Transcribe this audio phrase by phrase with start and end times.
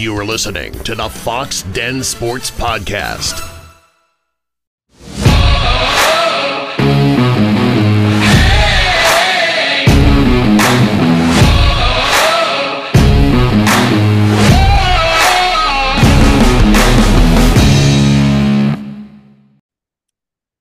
[0.00, 3.46] You are listening to the Fox Den Sports Podcast.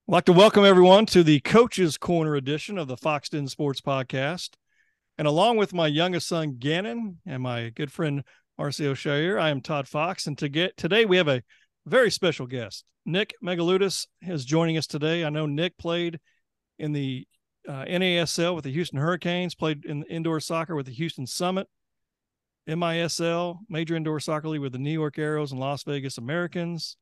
[0.05, 3.79] I'd like to welcome everyone to the Coaches Corner edition of the Fox Den Sports
[3.79, 4.55] Podcast.
[5.17, 8.23] And along with my youngest son, Gannon, and my good friend,
[8.59, 10.27] Marcio Chaer, I am Todd Fox.
[10.27, 11.41] And to get, today we have a
[11.85, 12.83] very special guest.
[13.05, 15.23] Nick Megaloudis is joining us today.
[15.23, 16.19] I know Nick played
[16.77, 17.25] in the
[17.67, 21.67] uh, NASL with the Houston Hurricanes, played in indoor soccer with the Houston Summit,
[22.67, 26.97] MISL, Major Indoor Soccer League with the New York Arrows and Las Vegas Americans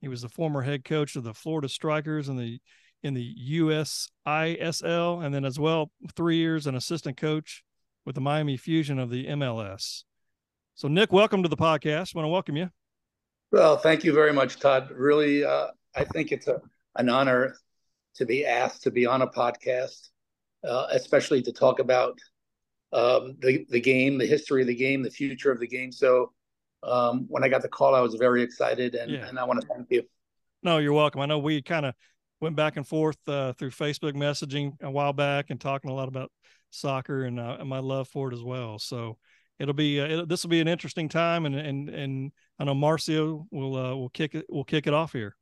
[0.00, 2.60] he was the former head coach of the Florida Strikers in the
[3.02, 7.62] in the USISL, and then as well three years an assistant coach
[8.04, 10.02] with the Miami Fusion of the MLS.
[10.78, 12.14] So, Nick, welcome to the podcast.
[12.14, 12.70] I want to welcome you.
[13.50, 14.92] Well, thank you very much, Todd.
[14.92, 16.60] Really, uh, I think it's a
[16.94, 17.56] an honor
[18.14, 20.10] to be asked to be on a podcast,
[20.62, 22.16] uh, especially to talk about
[22.92, 25.90] um, the the game, the history of the game, the future of the game.
[25.90, 26.30] So
[26.84, 29.26] um, when I got the call, I was very excited, and, yeah.
[29.26, 30.04] and I want to thank you.
[30.62, 31.20] No, you're welcome.
[31.20, 31.94] I know we kind of
[32.40, 36.06] went back and forth uh, through Facebook messaging a while back and talking a lot
[36.06, 36.30] about
[36.70, 38.78] soccer and, uh, and my love for it as well.
[38.78, 39.18] So
[39.58, 43.46] it'll be uh, this will be an interesting time, and and and I know Marcio
[43.50, 45.36] will uh, will kick it will kick it off here.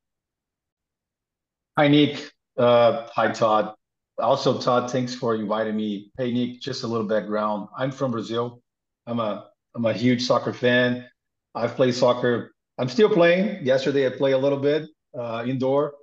[1.79, 2.33] Hi Nick.
[2.57, 3.75] Uh, hi Todd.
[4.19, 6.11] Also, Todd, thanks for inviting me.
[6.17, 7.69] Hey Nick, just a little background.
[7.77, 8.63] I'm from Brazil.
[9.07, 11.07] I'm a I'm a huge soccer fan.
[11.55, 12.53] I've played soccer.
[12.79, 13.65] I'm still playing.
[13.65, 15.95] Yesterday, I played a little bit uh, indoor.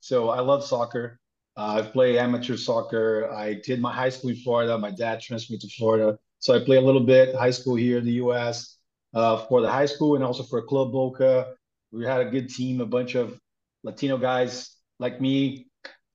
[0.00, 1.18] So I love soccer.
[1.56, 3.30] Uh, I've played amateur soccer.
[3.32, 4.78] I did my high school in Florida.
[4.78, 6.18] My dad transferred me to Florida.
[6.40, 8.78] So I play a little bit high school here in the U.S.
[9.12, 11.54] Uh, for the high school and also for a Club Boca.
[11.92, 13.38] We had a good team, a bunch of
[13.82, 15.66] Latino guys like me,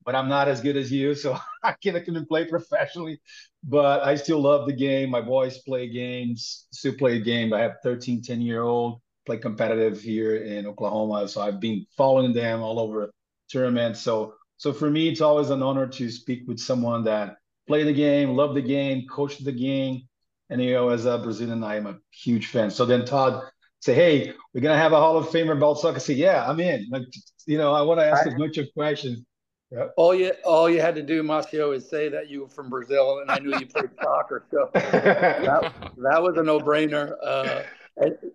[0.03, 1.13] but I'm not as good as you.
[1.13, 3.21] So I can't, can play professionally,
[3.63, 5.11] but I still love the game.
[5.11, 7.53] My boys play games, still play a game.
[7.53, 11.27] I have 13, 10 year old, play competitive here in Oklahoma.
[11.27, 13.11] So I've been following them all over
[13.51, 14.01] tournaments.
[14.01, 17.93] So, so for me, it's always an honor to speak with someone that play the
[17.93, 20.07] game, love the game, coach the game.
[20.49, 22.69] And, you know, as a Brazilian, I am a huge fan.
[22.69, 23.43] So then Todd
[23.79, 25.95] say, Hey, we're going to have a Hall of Famer about soccer.
[25.95, 26.87] I say, yeah, I'm in.
[26.91, 27.03] Like,
[27.45, 29.23] you know, I want to ask I, a bunch of questions
[29.71, 29.93] Yep.
[29.97, 33.19] All you all you had to do, Marcio, is say that you were from Brazil,
[33.19, 34.45] and I knew you played soccer.
[34.51, 37.15] So that, that was a no brainer.
[37.23, 37.63] Uh,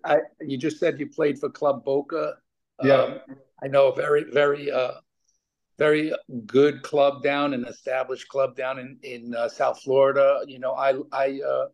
[0.03, 2.35] I, you just said you played for Club Boca.
[2.83, 3.19] Yeah, um,
[3.63, 4.93] I know a very very uh,
[5.77, 6.13] very
[6.45, 10.41] good club down, an established club down in in uh, South Florida.
[10.45, 11.67] You know, I I uh,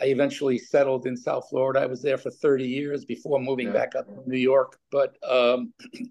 [0.00, 1.80] I eventually settled in South Florida.
[1.80, 3.74] I was there for 30 years before moving yeah.
[3.74, 5.16] back up to New York, but.
[5.28, 5.72] Um,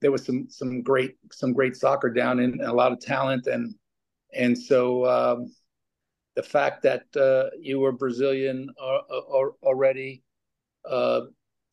[0.00, 3.72] there was some some great some great soccer down and a lot of talent and
[4.34, 5.52] and so um,
[6.34, 10.22] the fact that uh, you were Brazilian or, or already,
[10.88, 11.22] uh,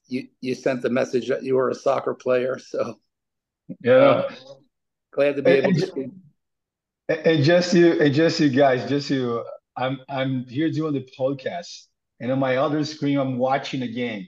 [0.07, 2.59] you you sent the message that you were a soccer player.
[2.69, 2.99] So
[3.81, 4.31] yeah, uh,
[5.11, 6.11] glad to be and, able to.
[7.07, 9.45] And just you, and just you guys, just you.
[9.79, 11.85] I'm I'm here doing the podcast,
[12.19, 14.27] and on my other screen, I'm watching a game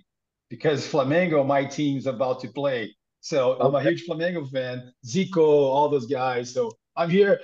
[0.50, 2.96] because Flamengo, my team, is about to play.
[3.20, 4.94] So I'm a huge Flamengo fan.
[5.06, 6.54] Zico, all those guys.
[6.54, 7.42] So I'm here,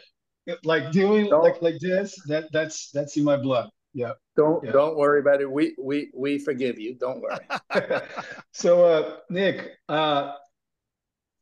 [0.63, 2.15] like doing don't, like like this.
[2.27, 3.69] That that's that's in my blood.
[3.93, 4.13] Yeah.
[4.37, 4.71] Don't yeah.
[4.71, 5.51] don't worry about it.
[5.51, 6.95] We we we forgive you.
[6.95, 8.01] Don't worry.
[8.53, 10.33] so uh, Nick, uh,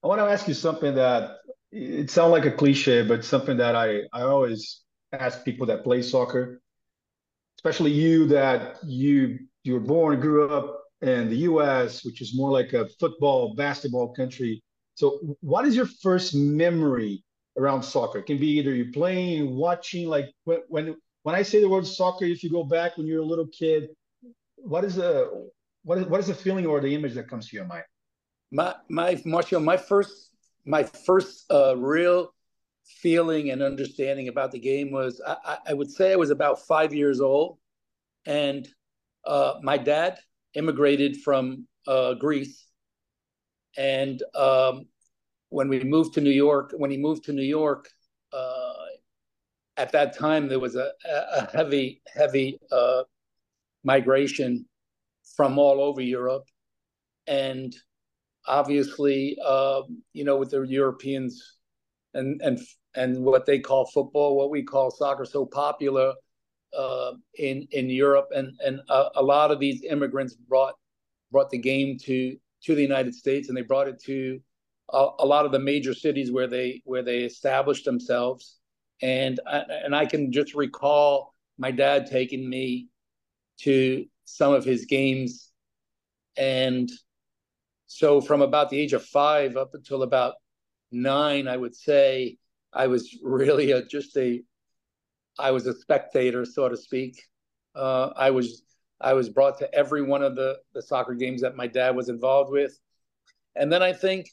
[0.04, 1.38] I want to ask you something that
[1.72, 6.02] it sounds like a cliche, but something that I I always ask people that play
[6.02, 6.62] soccer,
[7.58, 12.52] especially you that you you were born, grew up in the US, which is more
[12.52, 14.64] like a football, basketball country.
[14.96, 17.24] So, what is your first memory
[17.58, 18.20] around soccer?
[18.20, 21.88] It can be either you playing, watching, like when, when when I say the word
[21.88, 23.90] soccer, if you go back when you're a little kid,
[24.58, 25.50] what is the
[25.84, 27.86] what is what is the feeling or the image that comes to your mind?
[28.52, 30.32] My my Marshall, my first
[30.66, 32.32] my first uh, real
[32.86, 36.94] feeling and understanding about the game was I, I would say I was about five
[36.94, 37.58] years old,
[38.26, 38.68] and
[39.26, 40.20] uh, my dad
[40.54, 42.66] immigrated from uh, Greece,
[43.78, 44.86] and um,
[45.50, 47.90] when we moved to New York, when he moved to New York,
[48.34, 48.74] uh,
[49.78, 53.04] at that time there was a, a heavy, heavy uh,
[53.84, 54.66] migration
[55.36, 56.46] from all over Europe,
[57.28, 57.76] and
[58.48, 61.58] obviously, um, you know, with the Europeans
[62.16, 62.60] and and
[62.96, 66.14] and what they call football, what we call soccer, so popular
[66.76, 70.76] uh, in in Europe, and and a, a, lot of these immigrants brought
[71.32, 74.40] brought the game to to the United States, and they brought it to
[74.92, 78.58] a, a lot of the major cities where they where they established themselves.
[79.02, 82.88] And I, and I can just recall my dad taking me
[83.60, 85.52] to some of his games,
[86.38, 86.90] and
[87.88, 90.36] so from about the age of five up until about
[90.92, 92.38] nine, I would say
[92.74, 94.42] I was really a, just a
[95.38, 97.22] I was a spectator, so to speak.
[97.76, 98.64] Uh, I was
[99.02, 102.10] I was brought to every one of the the soccer games that my dad was
[102.10, 102.78] involved with,
[103.56, 104.30] and then I think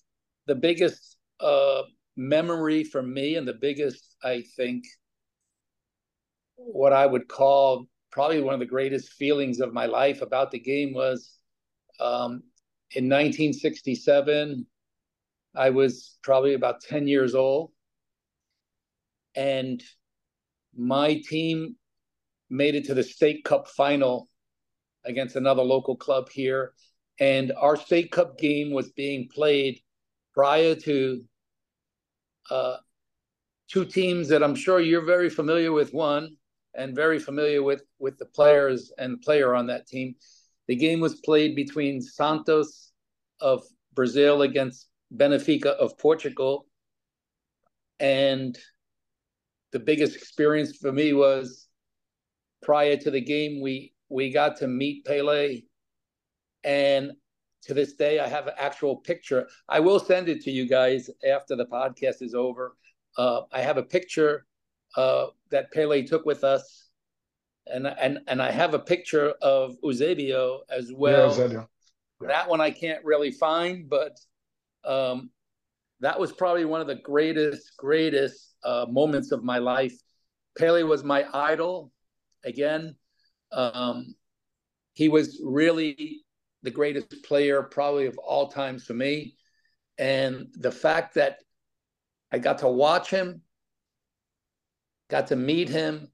[0.47, 1.83] the biggest uh,
[2.17, 4.85] memory for me and the biggest I think
[6.57, 10.59] what I would call probably one of the greatest feelings of my life about the
[10.59, 11.39] game was
[11.99, 12.43] um,
[12.95, 14.67] in 1967.
[15.55, 17.73] I was probably about 10 years old,
[19.35, 19.83] and
[20.77, 21.77] my team
[22.49, 24.29] made it to the state cup final
[25.05, 26.73] against another local club here.
[27.19, 29.81] And our state cup game was being played
[30.35, 31.25] prior to
[32.51, 32.77] uh,
[33.69, 36.37] two teams that i'm sure you're very familiar with one
[36.75, 40.15] and very familiar with with the players and player on that team.
[40.69, 42.93] The game was played between santos
[43.41, 43.63] of
[43.95, 46.67] brazil against benfica of portugal
[48.01, 48.59] and
[49.73, 51.69] the biggest experience for me was
[52.63, 55.63] prior to the game we we got to meet Pele
[56.65, 57.13] and
[57.63, 59.49] to this day I have an actual picture.
[59.69, 62.77] I will send it to you guys after the podcast is over.
[63.17, 64.47] Uh, I have a picture
[64.97, 66.91] uh, that Pele took with us
[67.67, 71.39] and and and I have a picture of Eusebio as well.
[71.39, 71.65] Yeah,
[72.29, 74.19] that one I can't really find, but
[74.85, 75.31] um,
[76.01, 79.95] that was probably one of the greatest, greatest uh, moments of my life.
[80.59, 81.93] Pele was my idol.
[82.45, 82.97] Again,
[83.53, 84.15] um,
[84.95, 86.23] he was really
[86.63, 89.37] the greatest player, probably of all times for me.
[89.99, 91.39] And the fact that
[92.33, 93.43] I got to watch him,
[95.09, 96.09] got to meet him,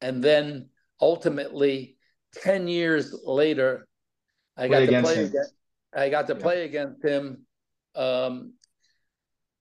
[0.00, 0.68] and then
[1.00, 1.96] ultimately,
[2.42, 3.88] 10 years later,
[4.56, 5.52] I got to play against,
[5.94, 6.40] I got to yeah.
[6.40, 7.46] play against him
[7.96, 8.52] um,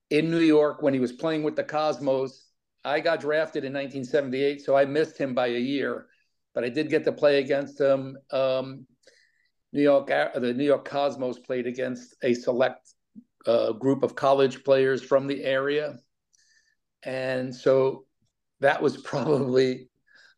[0.09, 2.49] in New York when he was playing with the Cosmos.
[2.83, 6.07] I got drafted in 1978, so I missed him by a year,
[6.53, 8.17] but I did get to play against him.
[8.31, 8.85] Um,
[9.73, 12.93] New York, uh, the New York Cosmos played against a select
[13.47, 15.97] uh, group of college players from the area,
[17.03, 18.05] and so
[18.59, 19.89] that was probably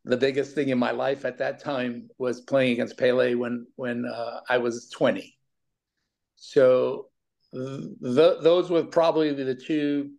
[0.05, 4.05] the biggest thing in my life at that time was playing against Pele when when
[4.05, 5.37] uh, I was 20.
[6.37, 7.09] So
[7.53, 10.11] those were probably the two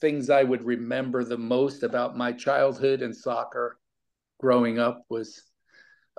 [0.00, 3.78] things I would remember the most about my childhood and soccer
[4.40, 5.44] growing up was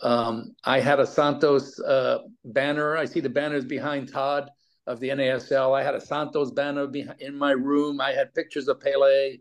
[0.01, 2.97] um, I had a Santos uh, banner.
[2.97, 4.49] I see the banners behind Todd
[4.87, 5.77] of the NASL.
[5.77, 8.01] I had a Santos banner behind, in my room.
[8.01, 9.37] I had pictures of Pele.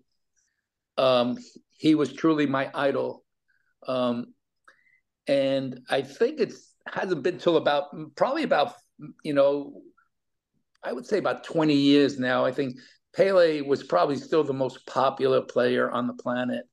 [0.98, 1.38] Um,
[1.78, 3.24] he was truly my idol.
[3.86, 4.34] Um,
[5.26, 7.84] and I think it's hasn't been till about
[8.16, 8.74] probably about
[9.22, 9.82] you know
[10.84, 12.44] I would say about 20 years now.
[12.44, 12.76] I think
[13.14, 16.64] Pele was probably still the most popular player on the planet.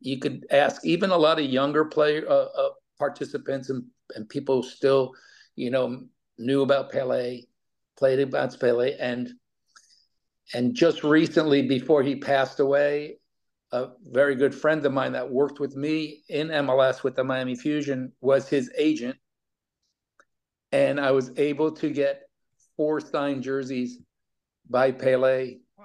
[0.00, 4.62] You could ask even a lot of younger player uh, uh, participants and, and people
[4.62, 5.12] still,
[5.56, 6.04] you know,
[6.38, 7.42] knew about Pele,
[7.96, 9.30] played about Pele, and
[10.54, 13.18] and just recently before he passed away,
[13.72, 17.54] a very good friend of mine that worked with me in MLS with the Miami
[17.54, 19.16] Fusion was his agent,
[20.72, 22.27] and I was able to get
[22.78, 23.98] four signed jerseys
[24.70, 25.56] by Pele.
[25.76, 25.84] Wow.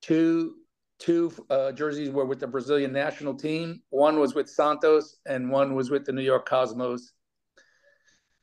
[0.00, 0.54] Two
[0.98, 3.82] two uh, jerseys were with the Brazilian national team.
[3.90, 7.12] One was with Santos, and one was with the New York Cosmos.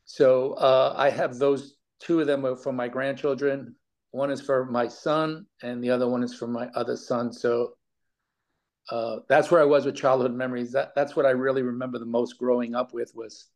[0.05, 3.75] So uh, I have those two of them for my grandchildren.
[4.11, 7.31] One is for my son, and the other one is for my other son.
[7.31, 7.73] So
[8.89, 10.71] uh, that's where I was with childhood memories.
[10.71, 13.47] That that's what I really remember the most growing up with was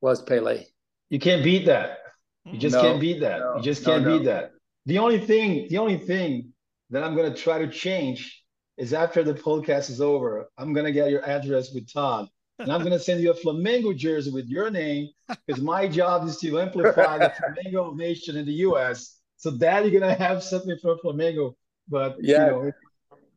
[0.00, 0.64] was Pele.
[1.10, 2.01] You can't beat that.
[2.44, 3.38] You just no, can't beat that.
[3.38, 4.52] No, you just can't no, beat that.
[4.86, 6.52] The only thing, the only thing
[6.90, 8.42] that I'm gonna try to change
[8.76, 12.28] is after the podcast is over, I'm gonna get your address with Todd.
[12.58, 15.08] And I'm gonna send you a Flamengo jersey with your name
[15.46, 19.20] because my job is to amplify the Flamengo nation in the US.
[19.36, 21.54] So that you're gonna have something for Flamengo.
[21.88, 22.72] But yeah, you know,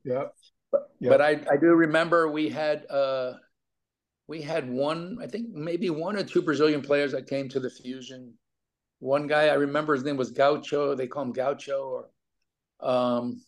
[0.04, 0.24] yeah.
[0.72, 1.10] But, yeah.
[1.10, 3.34] but I, I do remember we had uh
[4.28, 7.70] we had one, I think maybe one or two Brazilian players that came to the
[7.70, 8.34] fusion
[9.00, 10.96] one guy I remember his name was Gaucho.
[10.96, 12.08] They call him Gaucho,
[12.82, 13.42] or um,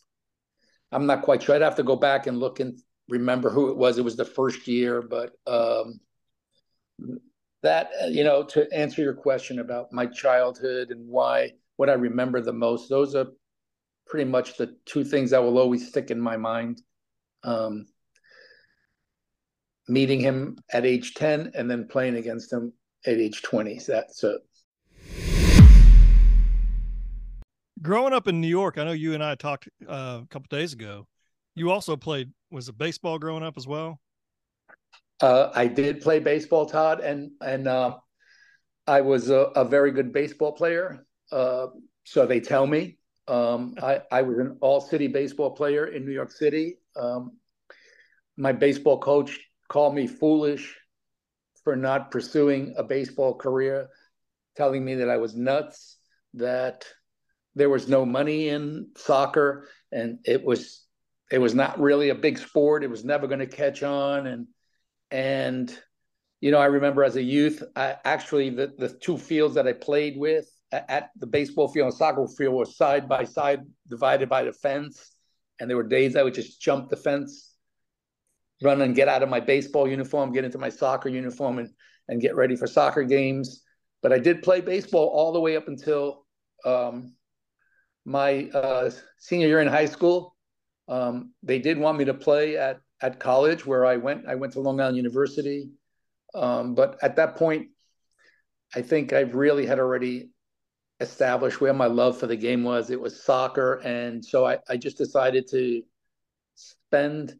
[0.91, 1.55] I'm not quite sure.
[1.55, 3.97] I'd have to go back and look and remember who it was.
[3.97, 5.99] It was the first year, but um,
[7.63, 11.93] that uh, you know to answer your question about my childhood and why what I
[11.93, 13.27] remember the most, those are
[14.07, 16.81] pretty much the two things that will always stick in my mind.
[17.43, 17.85] Um,
[19.87, 22.73] meeting him at age 10 and then playing against him
[23.05, 23.79] at age 20.
[23.79, 24.37] So that's a
[27.81, 30.73] growing up in New York, I know you and I talked uh, a couple days
[30.73, 31.07] ago.
[31.55, 33.99] You also played was it baseball growing up as well?
[35.21, 37.97] Uh, I did play baseball, Todd, and and uh,
[38.85, 41.05] I was a, a, very good baseball player.
[41.31, 41.67] Uh,
[42.03, 42.97] so they tell me.
[43.27, 46.77] Um, I, I was an all city baseball player in New York City.
[46.95, 47.37] Um,
[48.37, 50.77] my baseball coach called me foolish
[51.63, 53.89] for not pursuing a baseball career,
[54.55, 55.97] telling me that I was nuts,
[56.35, 56.85] that
[57.57, 60.85] there was no money in soccer, and it was
[61.31, 62.83] it was not really a big sport.
[62.83, 64.47] It was never going to catch on, and
[65.09, 65.79] and
[66.39, 69.73] you know I remember as a youth, I actually the the two fields that I
[69.73, 74.43] played with at the baseball field and soccer field were side by side, divided by
[74.43, 75.15] the fence,
[75.59, 77.55] and there were days I would just jump the fence,
[78.61, 81.69] run and get out of my baseball uniform, get into my soccer uniform, and
[82.07, 83.63] and get ready for soccer games.
[84.03, 86.23] But I did play baseball all the way up until
[86.63, 87.13] um,
[88.07, 90.33] my uh, senior year in high school.
[90.87, 94.25] Um, they did want me to play at at college where I went.
[94.25, 95.69] I went to Long Island University,
[96.33, 97.67] um, but at that point,
[98.73, 100.29] I think I really had already
[101.01, 102.89] established where my love for the game was.
[102.89, 105.83] It was soccer, and so I, I just decided to
[106.55, 107.35] spend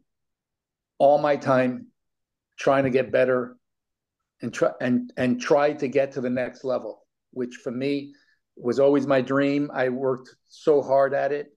[0.98, 1.86] all my time
[2.58, 3.56] trying to get better
[4.42, 8.12] and try and and try to get to the next level, which for me
[8.60, 9.70] was always my dream.
[9.72, 11.48] I worked so hard at it.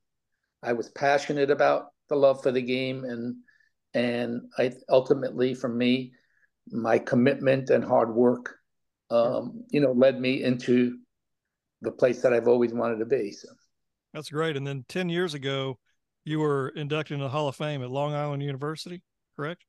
[0.63, 3.36] I was passionate about the love for the game and
[3.93, 6.13] and I ultimately for me
[6.70, 8.55] my commitment and hard work
[9.10, 11.00] um, you know led me into
[11.81, 13.31] the place that I've always wanted to be.
[13.31, 13.50] So
[14.13, 14.55] that's great.
[14.55, 15.79] And then 10 years ago,
[16.25, 19.01] you were inducted into the Hall of Fame at Long Island University,
[19.36, 19.63] correct?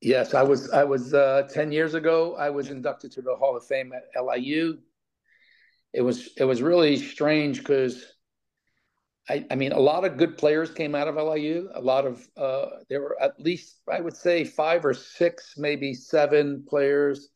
[0.00, 0.70] Yes, I was.
[0.70, 2.36] I was uh, 10 years ago.
[2.36, 4.78] I was inducted to the Hall of Fame at LIU
[5.92, 8.04] it was it was really strange because
[9.28, 11.68] I, I mean a lot of good players came out of LIU.
[11.74, 15.94] A lot of uh, there were at least I would say five or six, maybe
[15.94, 17.28] seven players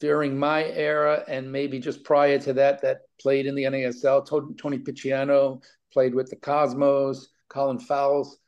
[0.00, 4.26] during my era and maybe just prior to that that played in the NASL.
[4.58, 5.62] Tony Picciano
[5.92, 7.28] played with the Cosmos.
[7.48, 8.38] Colin Fowles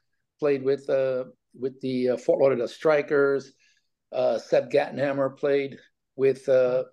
[0.40, 1.24] played with uh,
[1.58, 3.52] with the uh, Fort Lauderdale Strikers.
[4.12, 5.78] Uh, Seb Gattenhammer played
[6.16, 6.84] with uh,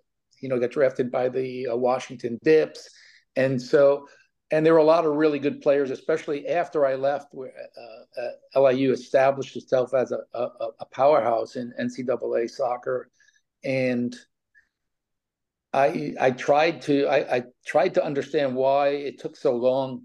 [0.41, 2.89] you know, got drafted by the uh, Washington Dips.
[3.36, 4.07] And so,
[4.51, 8.57] and there were a lot of really good players, especially after I left, where uh,
[8.57, 10.48] uh, LIU established itself as a, a,
[10.81, 13.10] a, powerhouse in NCAA soccer.
[13.63, 14.13] And
[15.71, 20.03] I, I tried to, I, I tried to understand why it took so long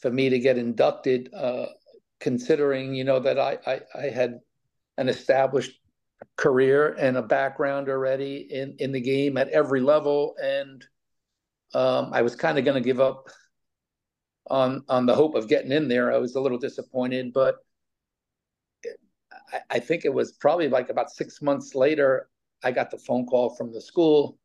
[0.00, 1.66] for me to get inducted, uh,
[2.20, 4.38] considering, you know, that I, I, I had
[4.96, 5.80] an established
[6.36, 10.84] career and a background already in in the game at every level, and
[11.74, 13.28] um, I was kind of going to give up
[14.50, 16.12] on on the hope of getting in there.
[16.12, 17.56] I was a little disappointed, but
[19.70, 22.28] I, think it was probably like about six months later
[22.62, 24.38] I got the phone call from the school,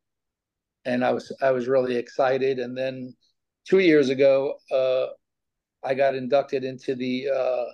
[0.85, 2.59] and I was I was really excited.
[2.59, 3.15] And then
[3.67, 5.07] two years ago, uh,
[5.83, 7.65] I got inducted into the uh,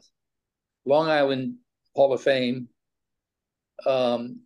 [0.86, 1.56] Long Island
[1.96, 2.70] Hall of Fame
[3.86, 4.42] um,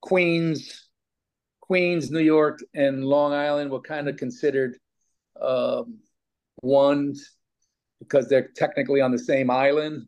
[0.00, 0.88] Queens,
[1.60, 4.76] Queens, New York, and Long Island were kind of considered
[5.40, 5.98] um,
[6.62, 7.36] ones
[8.00, 10.06] because they're technically on the same island,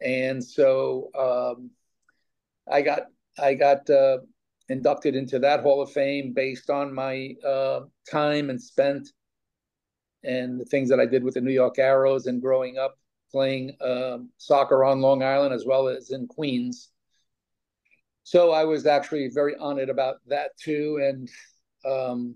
[0.00, 1.70] and so um,
[2.70, 3.02] I got
[3.38, 4.18] I got uh,
[4.68, 7.80] inducted into that Hall of Fame based on my uh,
[8.10, 9.08] time and spent
[10.22, 12.98] and the things that I did with the New York Arrows and growing up
[13.32, 16.90] playing um, soccer on Long Island as well as in Queens
[18.22, 21.00] so I was actually very honored about that too.
[21.02, 21.28] And
[21.90, 22.34] um,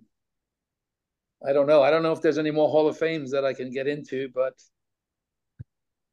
[1.47, 1.83] I don't know.
[1.83, 4.29] I don't know if there's any more Hall of Fames that I can get into,
[4.35, 4.55] but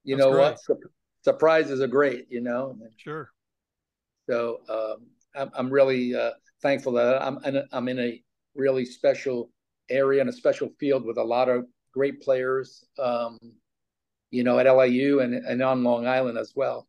[0.03, 0.41] you That's know great.
[0.41, 0.61] what?
[0.61, 0.91] Sur-
[1.23, 2.75] surprises are great, you know?
[2.97, 3.31] Sure.
[4.29, 7.39] So um, I'm, I'm really uh, thankful that I'm,
[7.71, 8.21] I'm in a
[8.55, 9.51] really special
[9.89, 13.37] area and a special field with a lot of great players, um,
[14.29, 16.87] you know, at LIU and, and on Long Island as well.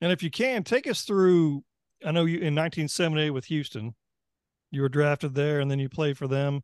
[0.00, 1.64] And if you can, take us through.
[2.04, 3.94] I know you in 1978 with Houston,
[4.70, 6.62] you were drafted there, and then you played for them.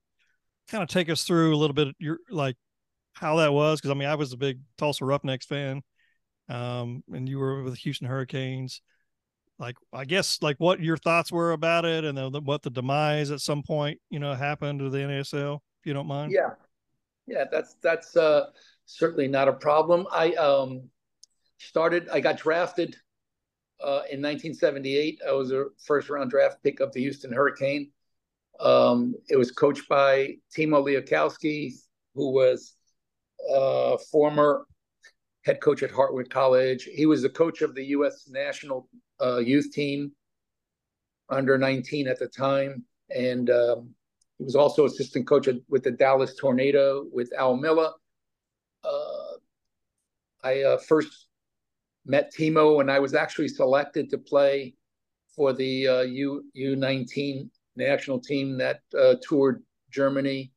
[0.69, 2.57] Kind of take us through a little bit, your like
[3.15, 5.83] how that was, because I mean, I was a big Tulsa Roughnecks fan,
[6.49, 8.81] um, and you were with the Houston Hurricanes.
[9.59, 13.31] like I guess like what your thoughts were about it, and the, what the demise
[13.31, 16.33] at some point you know happened to the NASL, if you don't mind.
[16.33, 16.51] Yeah,
[17.27, 18.47] yeah, that's that's uh,
[18.87, 20.07] certainly not a problem.
[20.13, 20.89] I um,
[21.59, 22.09] started.
[22.11, 22.97] I got drafted
[23.85, 25.21] uh, in 1978.
[25.29, 27.91] I was a first round draft pick of the Houston Hurricane.
[28.61, 31.73] Um, it was coached by Timo Liekoski,
[32.15, 32.77] who was
[33.55, 34.67] uh, former
[35.45, 36.85] head coach at Hartwick College.
[36.85, 38.29] He was the coach of the U.S.
[38.31, 38.89] national
[39.21, 40.13] uh, youth team
[41.29, 43.91] under 19 at the time, and um,
[44.39, 47.91] he was also assistant coach at, with the Dallas Tornado with Al Miller.
[48.83, 49.37] Uh,
[50.43, 51.24] I uh, first
[52.07, 54.75] met Timo and I was actually selected to play
[55.35, 60.53] for the uh, U U19 national team that uh, toured Germany.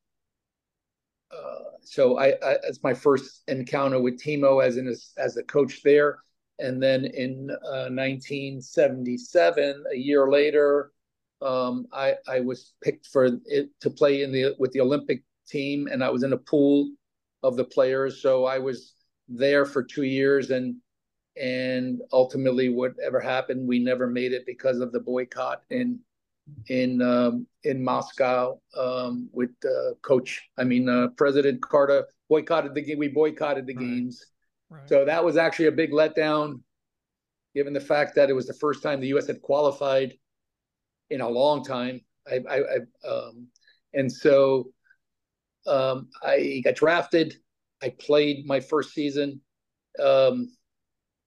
[1.32, 5.82] Uh, so I, I that's my first encounter with Timo as an as a coach
[5.84, 6.20] there.
[6.60, 10.92] And then in uh, 1977, a year later,
[11.42, 15.88] um, I, I was picked for it to play in the with the Olympic team,
[15.92, 16.90] and I was in a pool
[17.44, 18.22] of the players.
[18.22, 18.94] So I was
[19.28, 20.78] there for two years, and
[21.40, 26.00] and ultimately, whatever happened, we never made it because of the boycott in
[26.68, 30.48] in um, in Moscow um, with uh, coach.
[30.58, 33.00] I mean, uh, President Carter boycotted the game.
[33.00, 33.86] We boycotted the right.
[33.86, 34.26] games,
[34.70, 34.88] right.
[34.88, 36.62] so that was actually a big letdown,
[37.54, 39.28] given the fact that it was the first time the U.S.
[39.28, 40.14] had qualified
[41.10, 42.02] in a long time.
[42.30, 43.48] I, I, I um,
[43.94, 44.72] and so
[45.66, 47.36] um, I got drafted.
[47.82, 49.42] I played my first season.
[50.04, 50.50] Um,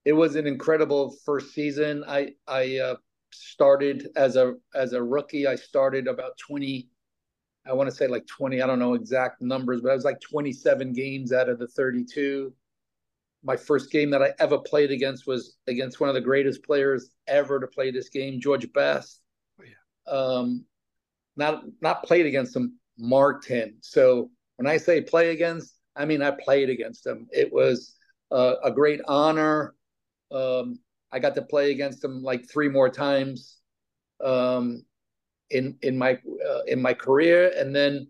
[0.05, 2.05] it was an incredible first season.
[2.07, 2.97] I I uh,
[3.33, 5.47] started as a as a rookie.
[5.47, 6.89] I started about 20,
[7.67, 10.21] I want to say like 20, I don't know exact numbers, but I was like
[10.21, 12.53] 27 games out of the 32.
[13.43, 17.11] My first game that I ever played against was against one of the greatest players
[17.27, 19.21] ever to play this game, George Best.
[19.59, 20.13] Oh, yeah.
[20.13, 20.65] Um,
[21.37, 23.77] not not played against him, marked him.
[23.81, 27.29] So when I say play against, I mean I played against him.
[27.33, 27.97] It was
[28.31, 29.75] uh, a great honor.
[30.33, 30.79] Um,
[31.13, 33.59] I got to play against him like three more times
[34.23, 34.85] um,
[35.51, 36.13] in in my
[36.49, 38.09] uh, in my career, and then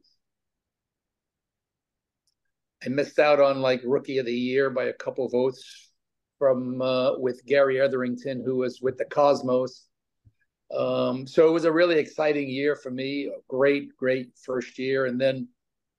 [2.85, 5.91] I missed out on like rookie of the year by a couple votes
[6.39, 9.87] from uh, with Gary Etherington, who was with the Cosmos.
[10.75, 13.27] Um, so it was a really exciting year for me.
[13.27, 15.49] A great, great first year, and then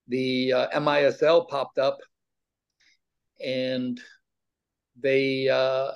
[0.08, 2.00] the uh, MISL popped up,
[3.44, 4.00] and
[5.02, 5.92] they uh,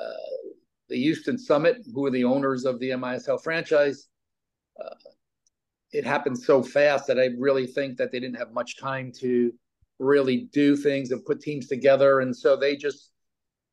[0.89, 4.07] the Houston Summit, who are the owners of the MISL franchise.
[4.83, 4.93] Uh,
[5.91, 9.53] it happened so fast that I really think that they didn't have much time to
[9.99, 13.11] really do things and put teams together, and so they just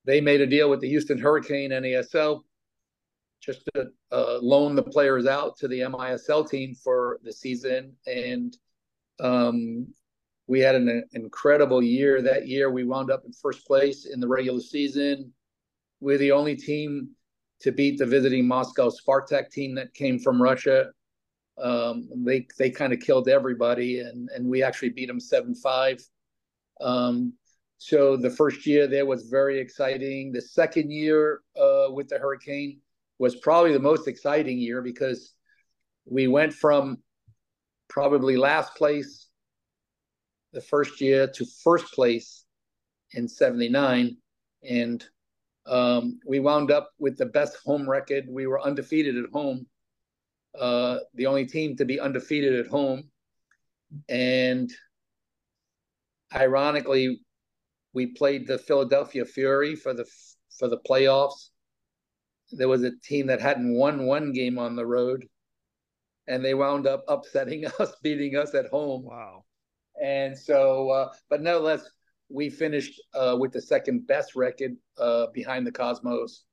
[0.05, 2.43] they made a deal with the Houston Hurricane NASL
[3.41, 8.57] just to uh, loan the players out to the MISL team for the season, and
[9.21, 9.89] um,
[10.47, 12.71] we had an incredible year that year.
[12.71, 15.33] We wound up in first place in the regular season
[16.03, 17.11] we're the only team
[17.61, 20.91] to beat the visiting Moscow Spartak team that came from Russia.
[21.63, 26.03] Um, they they kind of killed everybody, and and we actually beat them seven five.
[26.81, 27.35] Um,
[27.79, 30.33] so the first year there was very exciting.
[30.33, 32.81] The second year uh, with the Hurricane
[33.19, 35.35] was probably the most exciting year because
[36.05, 36.99] we went from
[37.89, 39.22] probably last place
[40.53, 42.45] the first year to first place
[43.13, 44.17] in 79
[44.69, 45.05] and
[45.67, 48.27] um, we wound up with the best home record.
[48.29, 49.67] We were undefeated at home,
[50.59, 53.11] uh, the only team to be undefeated at home.
[54.09, 54.71] And
[56.35, 57.21] ironically,
[57.93, 60.07] we played the Philadelphia Fury for the
[60.59, 61.51] for the playoffs.
[62.51, 65.27] There was a team that hadn't won one game on the road,
[66.27, 69.05] and they wound up upsetting us, beating us at home.
[69.05, 69.45] Wow!
[70.03, 71.89] And so, uh, but nevertheless,
[72.29, 76.45] we finished uh, with the second best record uh, behind the Cosmos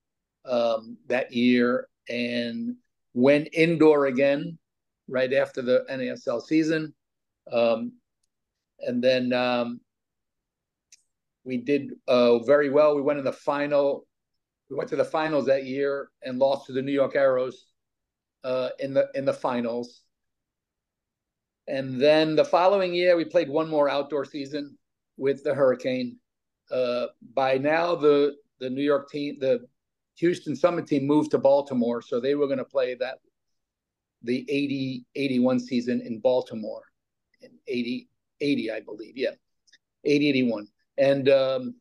[0.45, 2.75] um, that year and
[3.13, 4.57] went indoor again
[5.07, 6.93] right after the NASL season.
[7.51, 7.93] Um,
[8.81, 9.81] and then um,
[11.43, 12.95] we did uh, very well.
[12.95, 14.05] We went in the final.
[14.69, 17.65] We went to the finals that year and lost to the New York Arrows
[18.43, 20.03] uh, in the in the finals.
[21.69, 24.77] And then the following year, we played one more outdoor season
[25.17, 26.17] with the Hurricane.
[26.71, 29.65] Uh, by now, the the New York team, the
[30.15, 33.19] Houston Summit team moved to Baltimore, so they were going to play that
[34.23, 36.84] the 80 81 season in Baltimore
[37.41, 38.10] in 80
[38.41, 39.32] 80 I believe yeah
[40.03, 41.75] 80 81 and um,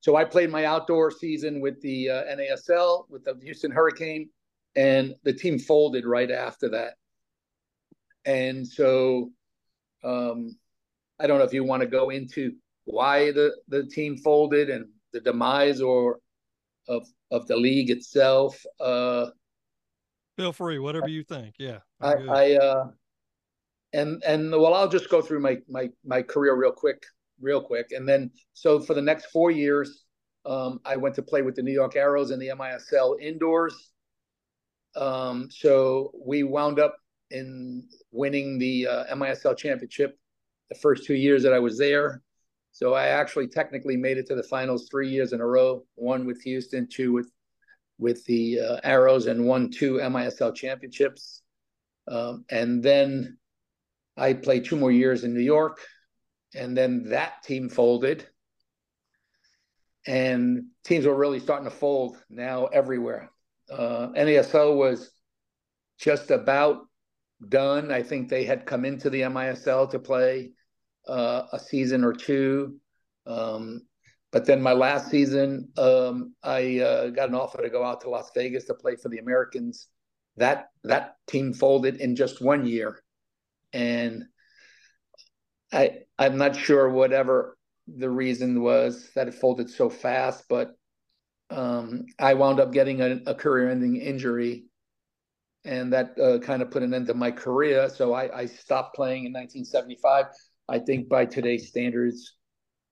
[0.00, 4.30] so I played my outdoor season with the uh, NASL with the Houston Hurricane
[4.76, 6.94] and the team folded right after that.
[8.24, 9.30] And so,
[10.02, 10.56] um,
[11.18, 12.52] I don't know if you want to go into
[12.84, 16.18] why the the team folded and the demise or
[16.88, 18.62] of of the league itself.
[18.80, 19.26] Uh,
[20.36, 21.54] Feel free, whatever you think.
[21.58, 22.84] Yeah, I, I uh,
[23.92, 27.04] and and well, I'll just go through my my my career real quick,
[27.40, 30.04] real quick, and then so for the next four years,
[30.44, 33.92] um, I went to play with the New York Arrows in the MISL indoors.
[34.96, 36.96] Um, so we wound up
[37.30, 40.18] in winning the uh, MISL championship
[40.68, 42.22] the first two years that I was there.
[42.72, 45.84] So I actually technically made it to the finals three years in a row.
[45.94, 47.30] One with Houston, two with
[47.98, 51.42] with the uh, Arrows, and won two MISL championships.
[52.08, 53.38] Um, and then
[54.16, 55.80] I played two more years in New York,
[56.54, 58.26] and then that team folded.
[60.06, 63.30] And teams were really starting to fold now everywhere.
[63.70, 65.10] Uh, NASL was
[65.98, 66.86] just about
[67.48, 67.90] done.
[67.90, 70.52] I think they had come into the MISL to play
[71.08, 72.76] uh, a season or two.
[73.26, 73.82] Um,
[74.32, 78.10] but then my last season, um, I uh, got an offer to go out to
[78.10, 79.86] Las Vegas to play for the Americans.
[80.36, 83.00] That that team folded in just one year,
[83.72, 84.24] and
[85.72, 90.74] I I'm not sure whatever the reason was that it folded so fast, but
[91.50, 94.64] um, I wound up getting a, a career-ending injury,
[95.64, 97.88] and that uh, kind of put an end to my career.
[97.88, 100.26] So I, I stopped playing in 1975.
[100.68, 102.34] I think by today's standards,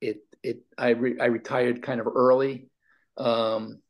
[0.01, 2.69] it it I re, I retired kind of early,
[3.17, 3.81] um,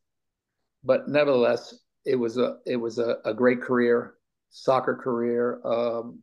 [0.84, 4.14] but nevertheless, it was a it was a, a great career,
[4.50, 5.60] soccer career.
[5.64, 6.20] Um,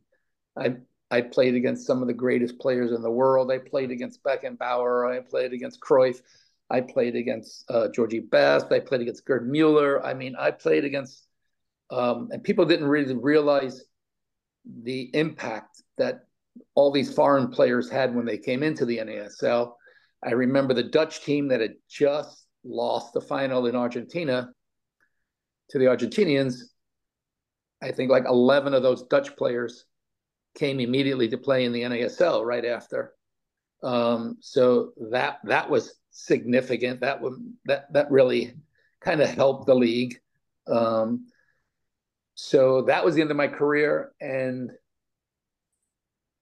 [0.56, 0.76] I
[1.10, 3.50] I played against some of the greatest players in the world.
[3.50, 5.10] I played against Beckenbauer.
[5.12, 6.20] I played against Cruyff.
[6.70, 8.70] I played against uh, Georgie Best.
[8.70, 10.04] I played against Gerd Mueller.
[10.06, 11.26] I mean, I played against,
[11.90, 13.82] um, and people didn't really realize
[14.82, 16.20] the impact that
[16.74, 19.72] all these foreign players had when they came into the NASL.
[20.24, 24.50] I remember the Dutch team that had just lost the final in Argentina
[25.70, 26.56] to the Argentinians.
[27.82, 29.86] I think like 11 of those Dutch players
[30.54, 33.14] came immediately to play in the NASL right after.
[33.82, 37.00] Um, so that that was significant.
[37.00, 38.54] That would that that really
[39.00, 40.20] kind of helped the league.
[40.66, 41.26] Um,
[42.42, 44.70] so that was the end of my career, and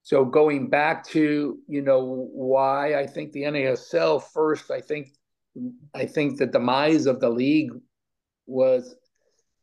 [0.05, 5.09] so going back to you know why I think the NASL first, I think
[5.93, 7.73] I think the demise of the league
[8.47, 8.95] was,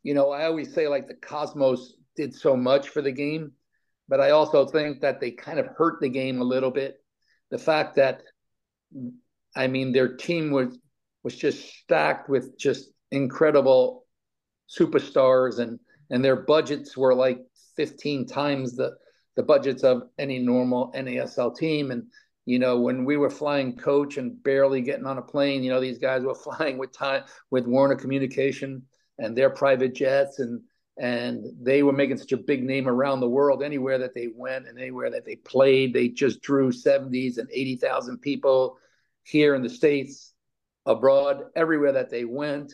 [0.02, 3.52] you know, I always say like the Cosmos did so much for the game,
[4.06, 6.98] but I also think that they kind of hurt the game a little bit.
[7.50, 8.20] The fact that
[9.56, 10.78] I mean their team was
[11.22, 14.04] was just stacked with just incredible
[14.68, 17.40] superstars and and their budgets were like
[17.76, 18.96] 15 times the
[19.36, 21.90] the budgets of any normal NASL team.
[21.90, 22.04] And,
[22.46, 25.80] you know, when we were flying coach and barely getting on a plane, you know,
[25.80, 28.82] these guys were flying with time with Warner Communication
[29.18, 30.40] and their private jets.
[30.40, 30.62] And
[30.98, 33.62] and they were making such a big name around the world.
[33.62, 38.18] Anywhere that they went and anywhere that they played they just drew 70s and 80,000
[38.18, 38.78] people
[39.22, 40.32] here in the states
[40.86, 42.72] abroad everywhere that they went.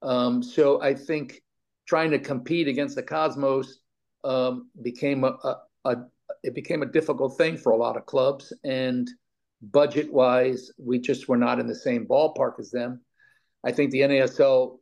[0.00, 1.42] Um, so i think
[1.92, 3.80] trying to compete against the cosmos
[4.24, 5.96] um, became a, a,
[6.42, 8.50] it became a difficult thing for a lot of clubs.
[8.64, 9.06] And
[9.60, 13.02] budget wise, we just were not in the same ballpark as them.
[13.62, 14.78] I think the NASL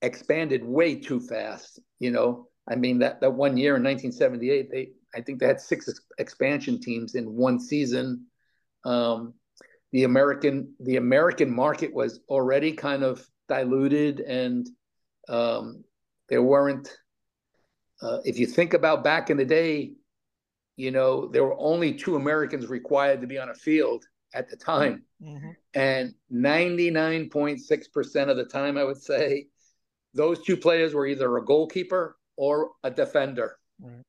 [0.00, 1.80] expanded way too fast.
[1.98, 5.60] You know, I mean that that one year in 1978, they I think they had
[5.60, 8.26] six expansion teams in one season.
[8.84, 9.34] Um,
[9.90, 14.68] the American the American market was already kind of diluted, and
[15.28, 15.82] um,
[16.28, 16.88] there weren't
[18.02, 19.92] uh, if you think about back in the day,
[20.76, 24.56] you know, there were only two Americans required to be on a field at the
[24.56, 25.02] time.
[25.22, 25.50] Mm-hmm.
[25.74, 29.46] And 99.6% of the time, I would say,
[30.12, 33.58] those two players were either a goalkeeper or a defender.
[33.80, 34.02] Right.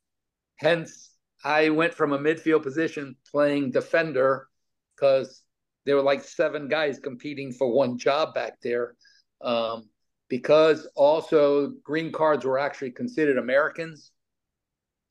[0.58, 1.12] Hence,
[1.44, 4.48] I went from a midfield position playing defender
[4.96, 5.44] because
[5.86, 8.96] there were like seven guys competing for one job back there.
[9.42, 9.88] Um,
[10.30, 14.12] because also green cards were actually considered Americans.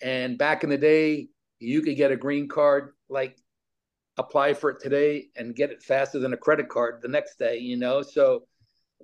[0.02, 3.36] And back in the day, you could get a green card, like
[4.18, 7.58] apply for it today and get it faster than a credit card the next day,
[7.58, 8.02] you know?
[8.02, 8.42] So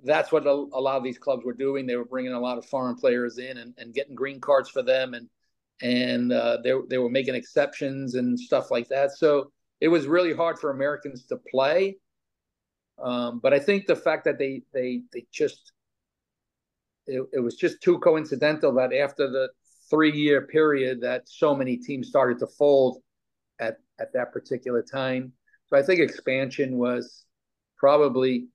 [0.03, 1.85] that's what a, a lot of these clubs were doing.
[1.85, 4.83] They were bringing a lot of foreign players in and, and getting green cards for
[4.83, 5.13] them.
[5.13, 5.29] And,
[5.81, 9.11] and uh, they, they were making exceptions and stuff like that.
[9.11, 11.97] So it was really hard for Americans to play.
[13.01, 15.72] Um, but I think the fact that they, they, they just
[17.07, 19.49] it, it was just too coincidental that after the
[19.89, 23.01] three year period that so many teams started to fold
[23.59, 25.31] at at that particular time.
[25.67, 27.25] So I think expansion was
[27.77, 28.47] probably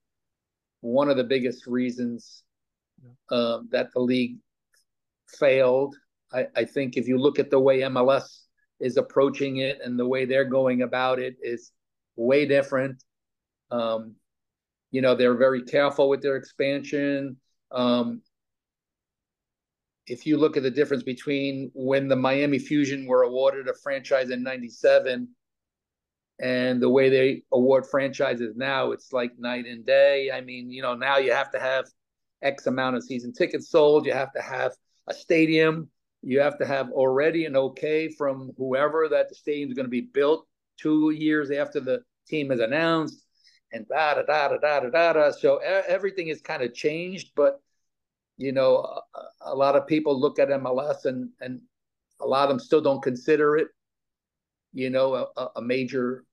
[0.81, 2.43] one of the biggest reasons
[3.31, 4.37] um, that the league
[5.27, 5.95] failed.
[6.33, 8.41] I, I think if you look at the way MLS
[8.79, 11.71] is approaching it and the way they're going about it is
[12.15, 13.03] way different.
[13.71, 14.15] Um,
[14.91, 17.37] you know, they're very careful with their expansion.
[17.71, 18.21] Um,
[20.09, 24.31] if you look at the difference between when the Miami Fusion were awarded a franchise
[24.31, 25.27] in 97
[26.41, 30.31] and the way they award franchises now, it's like night and day.
[30.31, 31.85] I mean, you know, now you have to have
[32.41, 34.73] X amount of season tickets sold, you have to have
[35.07, 35.89] a stadium,
[36.21, 39.89] you have to have already an okay from whoever that the stadium is going to
[39.89, 43.25] be built two years after the team is announced,
[43.73, 45.31] and da da da da da da da.
[45.31, 47.59] So everything has kind of changed, but
[48.39, 48.77] you know,
[49.13, 51.59] a, a, lot of people look at MLS and and
[52.21, 53.67] a lot of them still don't consider it,
[54.73, 56.23] you know, a, a major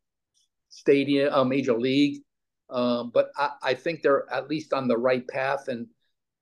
[0.69, 2.23] stadium, a major league.
[2.71, 5.89] Um, but I, I think they're at least on the right path, and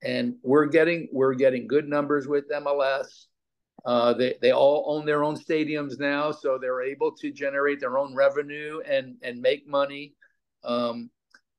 [0.02, 3.26] and we're getting we're getting good numbers with MLS.
[3.86, 7.96] Uh, they they all own their own stadiums now, so they're able to generate their
[7.98, 10.14] own revenue and and make money.
[10.62, 11.10] Um,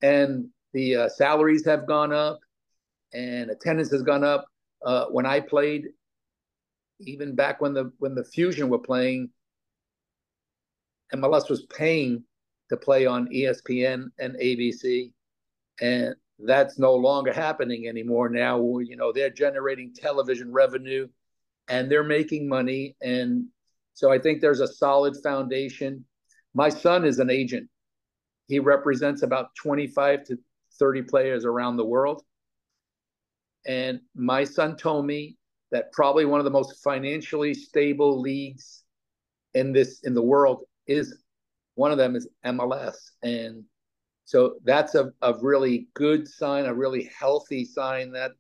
[0.04, 2.40] and the uh, salaries have gone up,
[3.16, 4.46] and attendance has gone up.
[4.86, 5.86] Uh, when I played,
[7.00, 9.30] even back when the when the Fusion were playing,
[11.14, 12.24] MLS was paying
[12.70, 15.12] to play on ESPN and ABC,
[15.82, 18.30] and that's no longer happening anymore.
[18.30, 21.08] Now, you know, they're generating television revenue
[21.70, 22.96] and they're making money.
[23.02, 23.46] And
[23.94, 26.04] so I think there's a solid foundation.
[26.54, 27.70] My son is an agent.
[28.48, 30.38] He represents about 25 to
[30.78, 32.22] 30 players around the world.
[33.66, 35.38] And my son told me
[35.72, 38.84] that probably one of the most financially stable leagues
[39.54, 41.18] in this in the world is
[41.76, 42.96] one of them is MLS.
[43.24, 43.64] And
[44.26, 48.32] so that's a, a really good sign, a really healthy sign that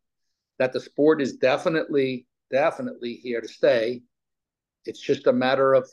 [0.57, 4.01] that the sport is definitely definitely here to stay.
[4.85, 5.89] It's just a matter of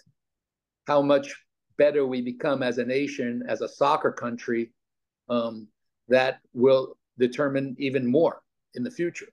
[0.87, 1.35] how much
[1.79, 4.71] better we become as a nation, as a soccer country,
[5.29, 5.67] um,
[6.09, 8.43] that will determine even more
[8.75, 9.29] in the future.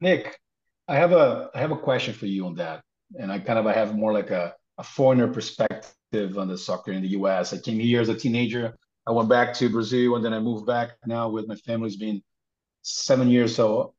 [0.00, 0.38] Nick,
[0.86, 2.82] I have a I have a question for you on that,
[3.18, 6.92] and I kind of I have more like a, a foreigner perspective on the soccer
[6.92, 7.52] in the U.S.
[7.52, 8.76] I came here as a teenager.
[9.06, 12.22] I went back to Brazil, and then I moved back now with my family's been
[12.82, 13.54] seven years.
[13.54, 13.94] So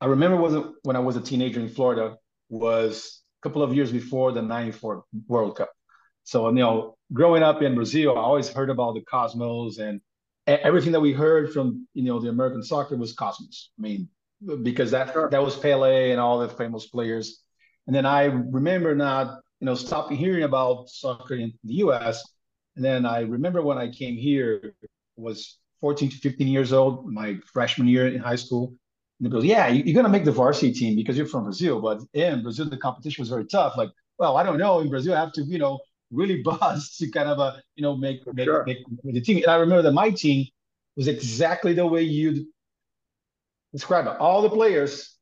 [0.00, 2.16] I remember was when I was a teenager in Florida
[2.48, 5.70] was a couple of years before the 94 World Cup.
[6.24, 10.00] So, you know, growing up in Brazil, I always heard about the Cosmos and
[10.46, 13.70] everything that we heard from, you know, the American soccer was Cosmos.
[13.78, 14.08] I mean,
[14.62, 15.28] because that, sure.
[15.30, 17.42] that was Pele and all the famous players.
[17.86, 22.22] And then I remember not, you know, stopping hearing about soccer in the US.
[22.76, 24.74] And then I remember when I came here
[25.16, 28.74] was 14 to 15 years old, my freshman year in high school.
[29.18, 31.80] And they goes, Yeah, you're going to make the varsity team because you're from Brazil.
[31.80, 33.76] But in Brazil, the competition was very tough.
[33.76, 34.80] Like, well, I don't know.
[34.80, 35.78] In Brazil, I have to, you know,
[36.10, 38.64] really buzz to kind of, a you know, make, make, sure.
[38.64, 39.38] make, make the team.
[39.38, 40.46] And I remember that my team
[40.96, 42.46] was exactly the way you
[43.72, 44.16] describe it.
[44.18, 45.16] All the players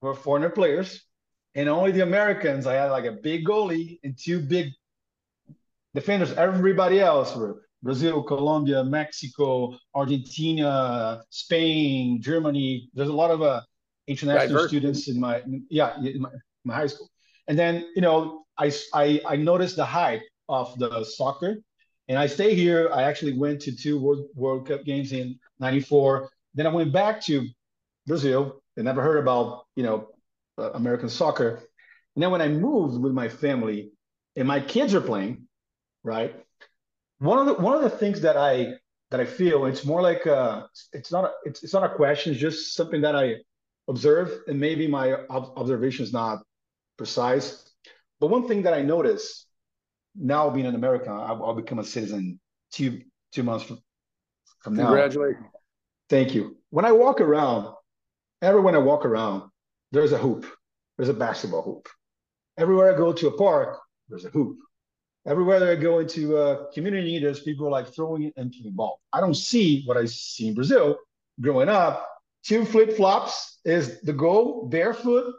[0.00, 1.02] were foreigner players,
[1.54, 2.66] and only the Americans.
[2.66, 4.68] I had like a big goalie and two big
[5.94, 6.32] defenders.
[6.32, 12.88] Everybody else were Brazil, Colombia, Mexico, Argentina, Spain, Germany.
[12.94, 13.60] There's a lot of uh,
[14.06, 14.78] international Diversity.
[14.78, 16.30] students in my yeah in my,
[16.64, 17.10] my, high school.
[17.48, 21.56] And then you know I, I I noticed the hype of the soccer,
[22.08, 22.90] and I stay here.
[22.92, 26.30] I actually went to two World World Cup games in '94.
[26.54, 27.46] Then I went back to
[28.06, 28.62] Brazil.
[28.78, 30.08] I never heard about you know
[30.58, 31.62] uh, American soccer.
[32.14, 33.92] And then when I moved with my family,
[34.36, 35.46] and my kids are playing,
[36.04, 36.34] right?
[37.18, 38.74] one of the one of the things that I
[39.10, 42.32] that I feel it's more like a, it's not a, it's it's not a question,
[42.32, 43.36] it's just something that I
[43.88, 46.42] observe, and maybe my observation is not
[46.98, 47.64] precise.
[48.20, 49.46] But one thing that I notice
[50.14, 52.40] now being in America, I'll, I'll become a citizen
[52.72, 53.00] two
[53.32, 53.78] two months from,
[54.60, 54.86] from now.
[54.86, 55.46] Congratulations.
[56.10, 56.56] Thank you.
[56.70, 57.74] When I walk around,
[58.42, 59.50] everywhere I walk around,
[59.92, 60.46] there's a hoop.
[60.96, 61.88] There's a basketball hoop.
[62.58, 64.58] Everywhere I go to a park, there's a hoop.
[65.26, 69.00] Everywhere that I go into a community, there's people like throwing it into the ball.
[69.12, 70.96] I don't see what I see in Brazil
[71.40, 72.08] growing up.
[72.42, 75.34] Two flip flops is the goal, barefoot,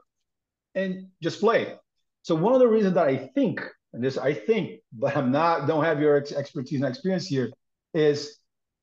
[0.76, 1.76] and just play.
[2.24, 3.62] So one of the reasons that I think,
[3.94, 7.52] and this I think, but I'm not, don't have your expertise and experience here,
[7.94, 8.38] is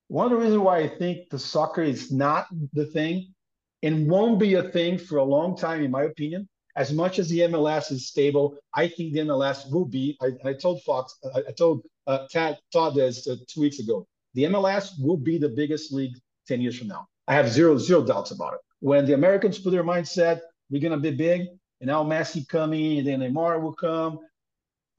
[0.09, 3.35] One of the reasons why I think the soccer is not the thing
[3.83, 7.29] and won't be a thing for a long time, in my opinion, as much as
[7.29, 10.17] the MLS is stable, I think the MLS will be.
[10.21, 14.07] I, I told Fox, I, I told uh, Tad, Todd this uh, two weeks ago.
[14.35, 17.07] The MLS will be the biggest league 10 years from now.
[17.27, 18.61] I have zero, zero doubts about it.
[18.81, 21.49] When the Americans put their mindset, we're going to be big,
[21.81, 24.19] and now Messi coming, and then Neymar will come,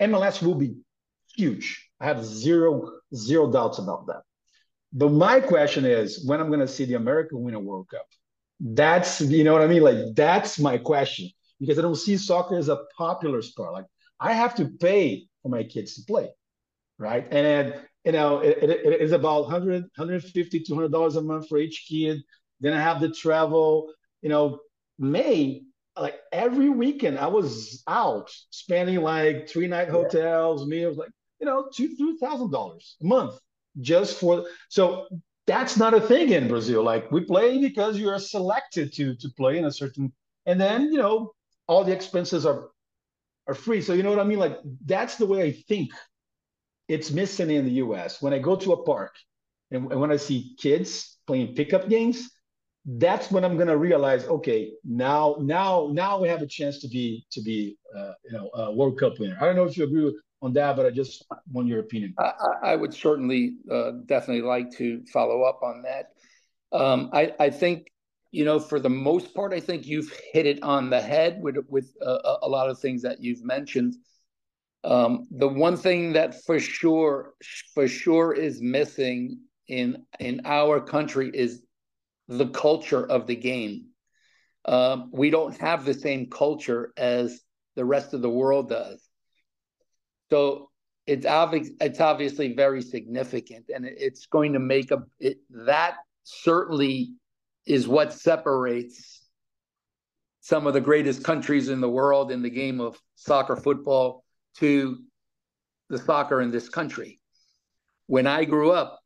[0.02, 0.76] MLS will be
[1.36, 1.90] huge.
[2.00, 4.22] I have zero, zero doubts about that.
[4.94, 8.06] But my question is when I'm going to see the American win a World Cup.
[8.60, 9.84] That's, you know what I mean?
[9.84, 13.74] Like, that's my question because I don't see soccer as a popular sport.
[13.74, 13.86] Like,
[14.20, 16.30] I have to pay for my kids to play,
[16.98, 17.28] right?
[17.32, 21.58] And, you know, it, it, it is about 100, 150, 200 dollars a month for
[21.58, 22.22] each kid.
[22.60, 24.60] Then I have the travel, you know,
[24.98, 25.64] May,
[26.00, 31.70] like every weekend I was out spending like three night hotels, meals, like, you know,
[31.74, 33.40] two, three thousand dollars a month
[33.82, 35.08] just for so
[35.46, 36.84] that's not a thing in Brazil.
[36.84, 40.12] Like we play because you are selected to to play in a certain,
[40.46, 41.34] and then you know
[41.68, 42.70] all the expenses are
[43.48, 43.82] are free.
[43.82, 44.40] So you know what I mean?
[44.40, 45.92] Like that's the way I think
[46.88, 48.22] it's missing in the U.S.
[48.22, 49.16] When I go to a park
[49.72, 52.30] and, and when I see kids playing pickup games,
[52.88, 57.26] that's when I'm gonna realize, okay, now now now we have a chance to be
[57.32, 59.38] to be uh, you know a World Cup winner.
[59.42, 62.14] I don't know if you agree with on that, but I just want your opinion.
[62.18, 62.32] I,
[62.64, 66.12] I would certainly uh, definitely like to follow up on that.
[66.72, 67.88] Um, I, I think,
[68.32, 71.58] you know, for the most part, I think you've hit it on the head with
[71.68, 73.96] with uh, a lot of things that you've mentioned.
[74.84, 77.34] Um, the one thing that for sure,
[77.74, 81.64] for sure, is missing in in our country is
[82.28, 83.88] the culture of the game.
[84.66, 87.40] Um, we don't have the same culture as
[87.76, 89.02] the rest of the world does.
[90.30, 90.70] So
[91.08, 97.14] it's it's obviously very significant and it's going to make a it, that certainly
[97.66, 99.22] is what separates
[100.42, 104.26] some of the greatest countries in the world in the game of soccer football
[104.58, 104.98] to
[105.90, 107.22] the soccer in this country
[108.08, 109.00] when i grew up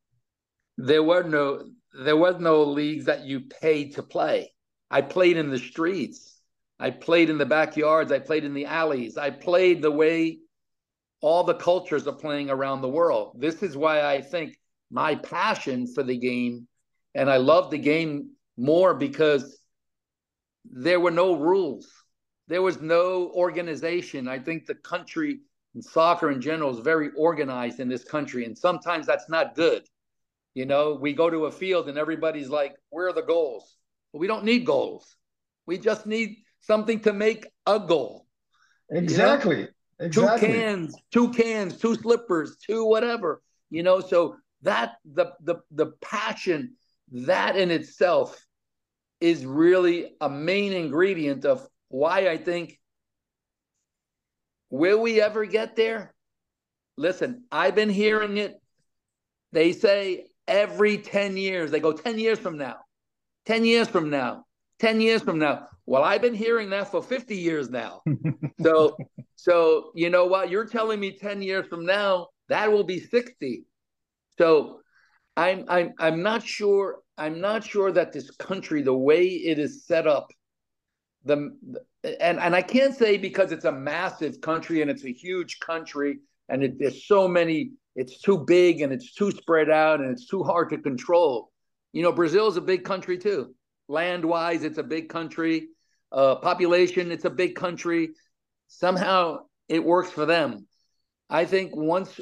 [0.78, 4.52] there were no there was no leagues that you paid to play
[4.90, 6.42] i played in the streets
[6.80, 10.40] i played in the backyards i played in the alleys i played the way
[11.22, 13.36] all the cultures are playing around the world.
[13.40, 14.58] This is why I think
[14.90, 16.68] my passion for the game,
[17.16, 19.60] and I love the game more because
[20.66, 21.88] there were no rules.
[22.48, 24.28] There was no organization.
[24.28, 25.42] I think the country
[25.74, 28.46] and soccer in general is very organized in this country.
[28.46, 29.84] And sometimes that's not good.
[30.54, 33.78] You know, we go to a field and everybody's like, where are the goals?
[34.12, 35.16] Well, we don't need goals.
[35.66, 38.26] We just need something to make a goal.
[38.90, 39.56] Exactly.
[39.56, 39.68] You know?
[40.02, 40.48] Exactly.
[40.48, 43.42] Two cans, two cans, two slippers, two whatever.
[43.70, 46.76] You know, so that the the the passion
[47.12, 48.44] that in itself
[49.20, 52.80] is really a main ingredient of why I think
[54.70, 56.14] will we ever get there?
[56.98, 58.56] Listen, I've been hearing it.
[59.52, 62.78] They say every 10 years, they go 10 years from now,
[63.46, 64.46] 10 years from now,
[64.80, 65.68] 10 years from now.
[65.86, 68.02] Well, I've been hearing that for 50 years now.
[68.62, 68.98] so,
[69.36, 70.50] so you know what?
[70.50, 73.66] You're telling me 10 years from now, that will be 60.
[74.38, 74.82] So
[75.38, 79.86] I'm I'm I'm not sure I'm not sure that this country, the way it is
[79.86, 80.32] set up,
[81.24, 81.56] the
[82.04, 86.20] and and I can't say because it's a massive country and it's a huge country
[86.50, 90.28] and it, there's so many, it's too big and it's too spread out and it's
[90.28, 91.52] too hard to control.
[91.94, 93.54] You know, Brazil is a big country too
[93.92, 95.68] land wise, it's a big country.
[96.12, 98.10] Uh, population, it's a big country.
[98.68, 100.66] Somehow it works for them.
[101.30, 102.20] I think once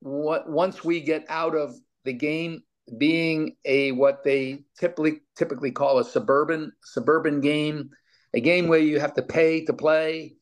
[0.00, 2.62] what once we get out of the game
[2.98, 7.90] being a what they typically typically call a suburban suburban game,
[8.34, 10.34] a game where you have to pay to play.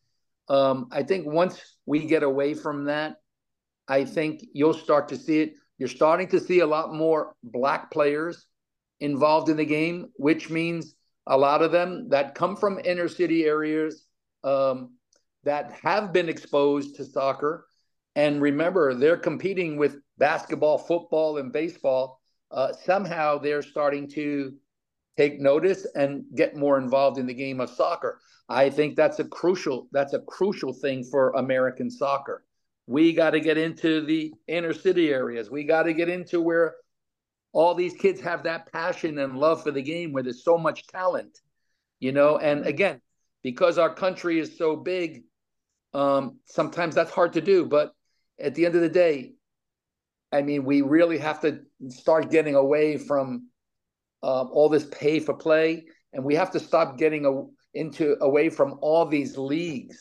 [0.49, 3.17] Um, I think once we get away from that,
[3.91, 5.55] I think you'll start to see it.
[5.77, 8.47] You're starting to see a lot more black players
[9.01, 10.95] involved in the game, which means
[11.27, 14.07] a lot of them that come from inner city areas
[14.45, 14.95] um,
[15.43, 17.67] that have been exposed to soccer.
[18.15, 22.21] And remember, they're competing with basketball, football, and baseball.
[22.53, 24.55] Uh, somehow they're starting to
[25.17, 28.21] take notice and get more involved in the game of soccer.
[28.49, 32.45] I think that's a crucial that's a crucial thing for American soccer.
[32.91, 35.49] We got to get into the inner city areas.
[35.49, 36.75] We got to get into where
[37.53, 40.89] all these kids have that passion and love for the game where there's so much
[40.89, 41.39] talent,
[42.01, 42.39] you know.
[42.39, 43.01] And again,
[43.45, 45.23] because our country is so big,
[45.95, 47.65] um, sometimes that's hard to do.
[47.65, 47.93] But
[48.41, 49.35] at the end of the day,
[50.33, 51.61] I mean, we really have to
[51.91, 53.51] start getting away from
[54.21, 58.49] uh, all this pay for play, and we have to stop getting a, into away
[58.49, 59.97] from all these leagues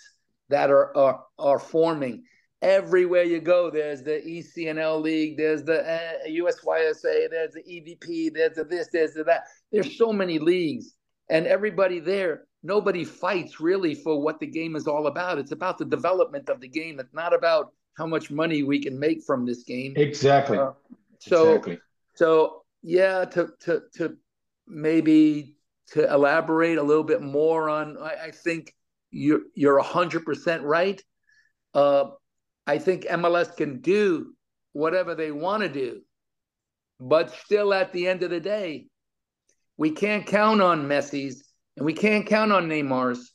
[0.49, 2.23] that are are, are forming.
[2.61, 8.55] Everywhere you go, there's the ECNL league, there's the uh, USYSA, there's the EDP, there's
[8.55, 9.43] the this, there's the that.
[9.71, 10.95] There's so many leagues,
[11.29, 15.37] and everybody there, nobody fights really for what the game is all about.
[15.37, 16.99] It's about the development of the game.
[16.99, 19.93] It's not about how much money we can make from this game.
[19.95, 20.57] Exactly.
[20.57, 20.71] Uh,
[21.19, 21.79] so, exactly.
[22.15, 24.17] so yeah, to to to
[24.67, 25.55] maybe
[25.91, 28.75] to elaborate a little bit more on, I, I think
[29.11, 31.01] you're you're hundred percent right.
[31.73, 32.05] Uh,
[32.69, 34.33] I think MLS can do
[34.73, 36.01] whatever they want to do,
[36.99, 38.87] but still, at the end of the day,
[39.77, 41.43] we can't count on Messi's
[41.77, 43.33] and we can't count on Neymar's.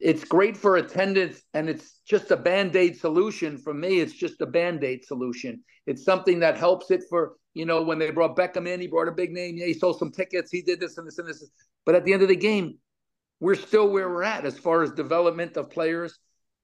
[0.00, 3.56] It's great for attendance, and it's just a band aid solution.
[3.56, 5.62] For me, it's just a band aid solution.
[5.86, 9.08] It's something that helps it for you know, when they brought Beckham in, he brought
[9.08, 9.56] a big name.
[9.56, 10.50] Yeah, he sold some tickets.
[10.50, 11.44] He did this and this and this.
[11.84, 12.78] But at the end of the game,
[13.40, 16.18] we're still where we're at as far as development of players.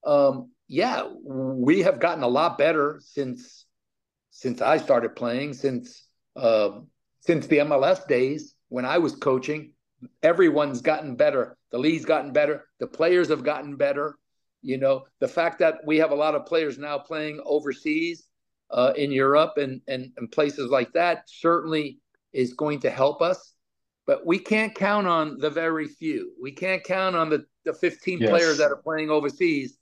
[0.06, 3.64] Um, yeah, we have gotten a lot better since
[4.30, 6.06] since I started playing, since
[6.36, 6.80] uh,
[7.20, 9.72] since the MLS days when I was coaching.
[10.22, 11.56] Everyone's gotten better.
[11.72, 12.68] The league's gotten better.
[12.78, 14.16] The players have gotten better.
[14.62, 18.28] You know, the fact that we have a lot of players now playing overseas
[18.70, 21.98] uh, in Europe and, and, and places like that certainly
[22.32, 23.54] is going to help us.
[24.06, 26.32] But we can't count on the very few.
[26.40, 28.30] We can't count on the, the 15 yes.
[28.30, 29.78] players that are playing overseas.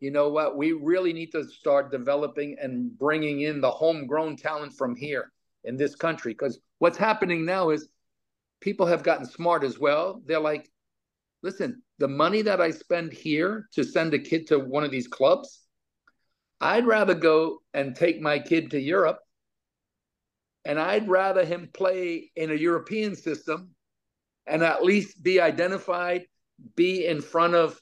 [0.00, 0.56] You know what?
[0.56, 5.32] We really need to start developing and bringing in the homegrown talent from here
[5.64, 6.32] in this country.
[6.32, 7.88] Because what's happening now is
[8.60, 10.22] people have gotten smart as well.
[10.24, 10.70] They're like,
[11.42, 15.08] listen, the money that I spend here to send a kid to one of these
[15.08, 15.62] clubs,
[16.60, 19.18] I'd rather go and take my kid to Europe,
[20.64, 23.70] and I'd rather him play in a European system
[24.46, 26.26] and at least be identified,
[26.74, 27.80] be in front of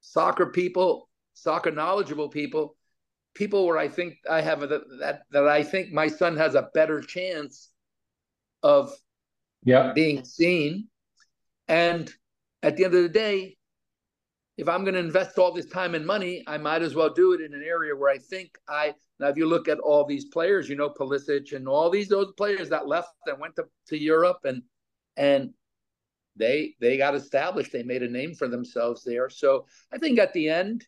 [0.00, 1.08] soccer people,
[1.42, 2.76] soccer knowledgeable people,
[3.34, 4.66] people where I think I have a,
[5.00, 7.70] that that I think my son has a better chance
[8.62, 8.92] of
[9.64, 9.92] yeah.
[9.92, 10.88] being seen.
[11.68, 12.12] And
[12.62, 13.56] at the end of the day,
[14.56, 17.32] if I'm going to invest all this time and money, I might as well do
[17.32, 18.94] it in an area where I think I.
[19.18, 22.32] Now, if you look at all these players, you know, Pulisic and all these those
[22.36, 24.62] players that left and went to, to Europe and
[25.16, 25.50] and
[26.36, 27.72] they they got established.
[27.72, 29.28] They made a name for themselves there.
[29.28, 30.86] So I think at the end,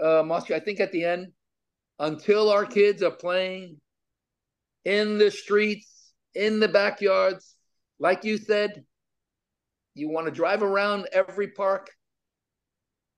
[0.00, 1.28] uh, Marcio, I think at the end,
[1.98, 3.76] until our kids are playing
[4.84, 7.56] in the streets, in the backyards,
[7.98, 8.84] like you said,
[9.94, 11.90] you want to drive around every park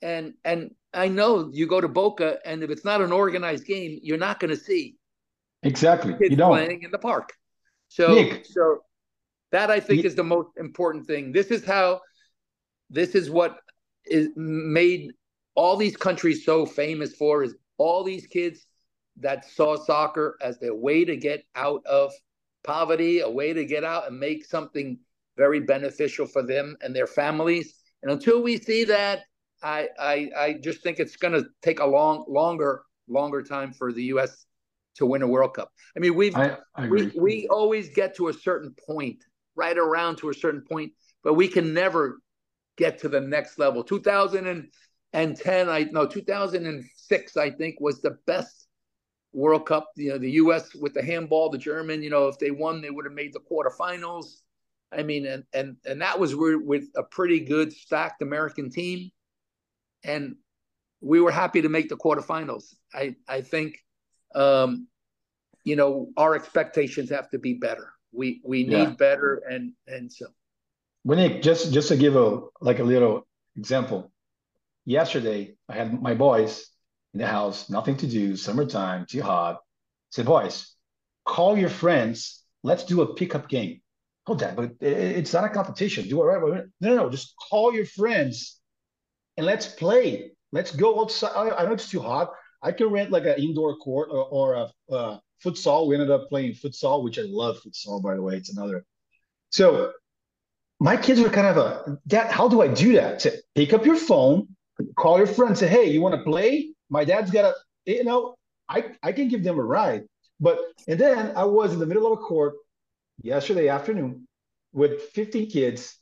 [0.02, 3.98] and and I know you go to Boca, and if it's not an organized game,
[4.02, 4.96] you're not going to see
[5.62, 6.50] exactly kids you don't.
[6.50, 7.32] playing in the park.
[7.88, 8.44] So Nick.
[8.44, 8.80] so
[9.52, 11.32] that I think is the most important thing.
[11.32, 12.00] This is how
[12.90, 13.58] this is what
[14.04, 15.12] is made
[15.54, 18.66] all these countries so famous for is all these kids
[19.18, 22.12] that saw soccer as their way to get out of
[22.64, 24.98] poverty, a way to get out and make something
[25.36, 27.74] very beneficial for them and their families.
[28.02, 29.20] And until we see that
[29.62, 33.92] I, I, I just think it's going to take a long, longer, longer time for
[33.92, 34.46] the U.S.
[34.96, 35.70] to win a World Cup.
[35.96, 39.18] I mean, we've I, I we we always get to a certain point,
[39.54, 40.92] right around to a certain point,
[41.22, 42.20] but we can never
[42.76, 43.84] get to the next level.
[45.12, 48.68] 2010, I no 2006, I think was the best
[49.32, 49.88] World Cup.
[49.96, 50.74] You know, the U.S.
[50.74, 52.02] with the handball, the German.
[52.02, 54.40] You know, if they won, they would have made the quarterfinals.
[54.92, 59.10] I mean, and and and that was with a pretty good stacked American team
[60.04, 60.36] and
[61.00, 62.74] we were happy to make the quarterfinals.
[62.94, 63.78] I I think,
[64.34, 64.88] um,
[65.64, 67.92] you know, our expectations have to be better.
[68.12, 68.90] We we need yeah.
[68.90, 70.26] better, and and so.
[71.04, 74.11] Nick, just just to give a like a little example,
[74.84, 76.68] yesterday I had my boys
[77.14, 79.56] in the house, nothing to do, summertime, too hot.
[79.56, 79.58] I
[80.10, 80.74] said, boys,
[81.24, 82.42] call your friends.
[82.62, 83.80] Let's do a pickup game.
[84.26, 86.08] Oh, Dad, but it's not a competition.
[86.08, 86.64] Do it right.
[86.80, 87.10] No, no, no.
[87.10, 88.60] Just call your friends
[89.36, 90.32] and let's play.
[90.52, 91.52] Let's go outside.
[91.52, 92.30] I, know it's too hot.
[92.62, 95.88] I can rent like an indoor court or, or a, a futsal.
[95.88, 98.36] We ended up playing futsal, which I love futsal, by the way.
[98.36, 98.84] It's another.
[99.50, 99.92] So
[100.78, 102.30] my kids were kind of a dad.
[102.30, 103.22] How do I do that?
[103.22, 104.51] Say, pick up your phone,
[104.96, 107.54] call your friend, say, "Hey, you want to play?" My dad's got a,
[107.86, 108.36] you know,
[108.68, 110.04] I I can give them a ride.
[110.40, 110.58] But
[110.88, 112.54] and then I was in the middle of a court
[113.22, 114.26] yesterday afternoon
[114.72, 115.98] with 50 kids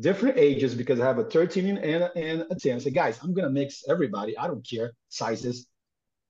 [0.00, 2.76] different ages because I have a 13 and a, and a 10.
[2.76, 4.36] I said, guys, I'm going to mix everybody.
[4.38, 5.66] I don't care sizes.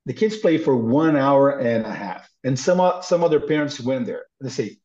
[0.06, 4.06] the kids play for one hour and a half, and some some other parents went
[4.06, 4.26] there.
[4.40, 4.78] They say,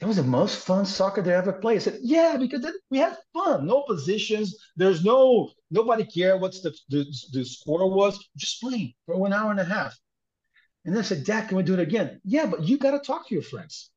[0.00, 3.16] "That was the most fun soccer they ever played." I said, "Yeah, because we had
[3.32, 3.66] fun.
[3.66, 4.56] No positions.
[4.76, 8.18] There's no nobody care what's the the, the score was.
[8.36, 9.96] Just playing for one hour and a half."
[10.84, 13.00] And then I said, "Dad, can we do it again?" Yeah, but you got to
[13.00, 13.90] talk to your friends.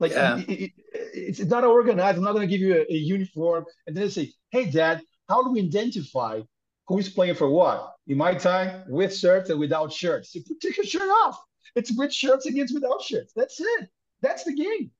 [0.00, 0.38] Like yeah.
[0.38, 0.72] it, it,
[1.14, 2.18] it's not organized.
[2.18, 3.64] I'm not going to give you a, a uniform.
[3.86, 6.40] And then they say, "Hey, Dad, how do we identify
[6.86, 7.94] who's playing for what.
[8.06, 10.34] In my time, with shirts and without shirts.
[10.34, 11.38] You take your shirt off,
[11.74, 13.32] it's with shirts against without shirts.
[13.34, 13.88] That's it.
[14.20, 14.90] That's the game.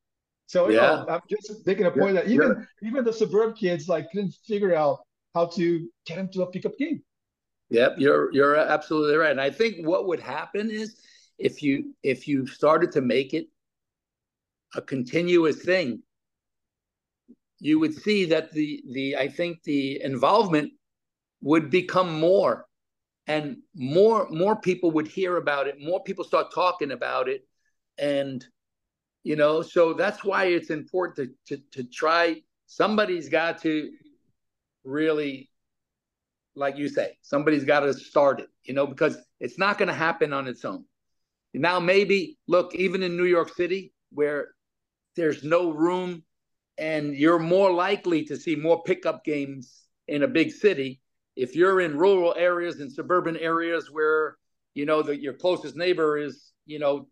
[0.54, 0.80] So yeah.
[0.80, 2.20] know, I'm just making a point yeah.
[2.20, 2.88] that even yeah.
[2.88, 5.00] even the suburb kids like couldn't figure out
[5.34, 7.02] how to get them to a pickup game.
[7.70, 9.32] Yep, you're you're absolutely right.
[9.32, 10.94] And I think what would happen is
[11.38, 13.48] if you if you started to make it
[14.76, 16.04] a continuous thing,
[17.58, 20.70] you would see that the the I think the involvement
[21.42, 22.66] would become more
[23.26, 27.44] and more more people would hear about it more people start talking about it
[27.98, 28.46] and
[29.24, 29.62] you know?
[29.62, 33.90] So that's why it's important to to, to try somebody's got to
[34.84, 35.50] really
[36.54, 39.94] like you say somebody's got to start it you know because it's not going to
[39.94, 40.84] happen on its own.
[41.52, 44.48] Now maybe look even in new york city where
[45.16, 46.22] there's no room
[46.78, 51.00] and you're more likely to see more pickup games in a big city
[51.36, 54.36] if you're in rural areas and suburban areas where
[54.74, 57.08] you know that your closest neighbor is you know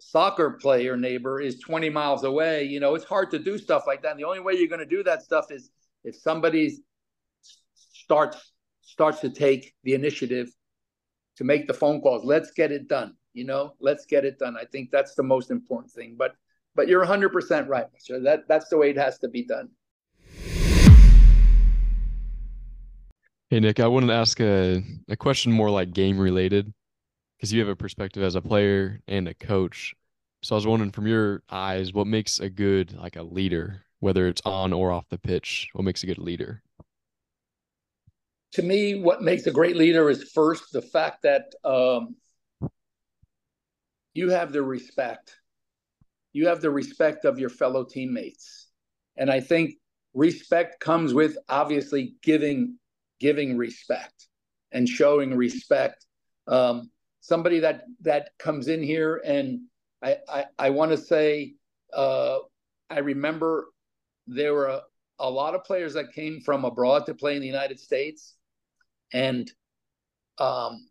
[0.00, 4.02] soccer player neighbor is 20 miles away you know it's hard to do stuff like
[4.02, 4.12] that.
[4.12, 5.70] And the only way you're going to do that stuff is
[6.04, 6.78] if somebody
[7.42, 10.48] starts starts to take the initiative
[11.36, 12.24] to make the phone calls.
[12.24, 13.74] Let's get it done you know?
[13.80, 14.56] Let's get it done.
[14.56, 16.32] I think that's the most important thing but
[16.74, 19.68] but you're 100% right sir that that's the way it has to be done.
[23.50, 26.72] Hey, Nick, I wanted to ask a, a question more like game related
[27.38, 29.94] because you have a perspective as a player and a coach.
[30.42, 34.26] So I was wondering from your eyes, what makes a good, like a leader, whether
[34.26, 36.62] it's on or off the pitch, what makes a good leader?
[38.52, 42.16] To me, what makes a great leader is first the fact that um,
[44.14, 45.34] you have the respect.
[46.32, 48.68] You have the respect of your fellow teammates.
[49.16, 49.74] And I think
[50.14, 52.78] respect comes with obviously giving
[53.20, 54.28] giving respect
[54.72, 56.06] and showing respect.
[56.46, 56.90] Um,
[57.28, 59.60] somebody that that comes in here and
[60.02, 61.54] I I, I want to say
[61.92, 62.38] uh,
[62.90, 63.68] I remember
[64.26, 64.82] there were a,
[65.18, 68.34] a lot of players that came from abroad to play in the United States,
[69.12, 69.50] and
[70.38, 70.88] um,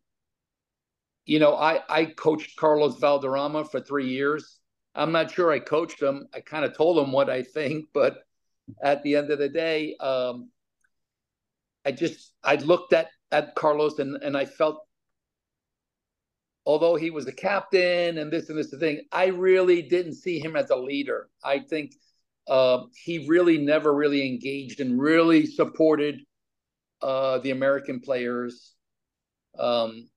[1.26, 4.60] you know I I coached Carlos Valderrama for three years.
[4.96, 6.28] I'm not sure I coached him.
[6.34, 8.18] I kind of told him what I think, but
[8.82, 10.50] at the end of the day, um,
[11.86, 14.87] I just I looked at at Carlos and and I felt
[16.68, 20.56] although he was the captain and this and this thing, I really didn't see him
[20.56, 21.30] as a leader.
[21.44, 21.94] I think
[22.48, 26.20] uh, he really never really engaged and really supported
[27.02, 28.74] uh, the American players.
[29.58, 30.10] Um,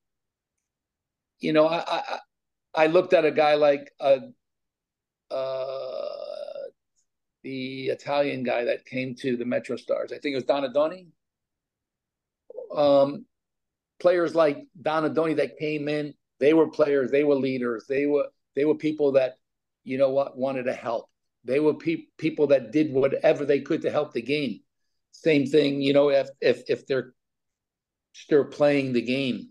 [1.38, 2.18] you know, I, I,
[2.74, 4.18] I looked at a guy like uh,
[5.30, 6.08] uh,
[7.42, 10.12] the Italian guy that came to the Metro Stars.
[10.12, 11.06] I think it was Donadoni
[12.74, 13.26] um,
[14.00, 18.26] players like Donadoni that came in, they were players, they were leaders, they were
[18.56, 19.34] they were people that
[19.84, 21.08] you know what wanted to help.
[21.44, 24.60] They were pe- people that did whatever they could to help the game.
[25.12, 27.14] Same thing, you know, if if if they're
[28.12, 29.50] still playing the game,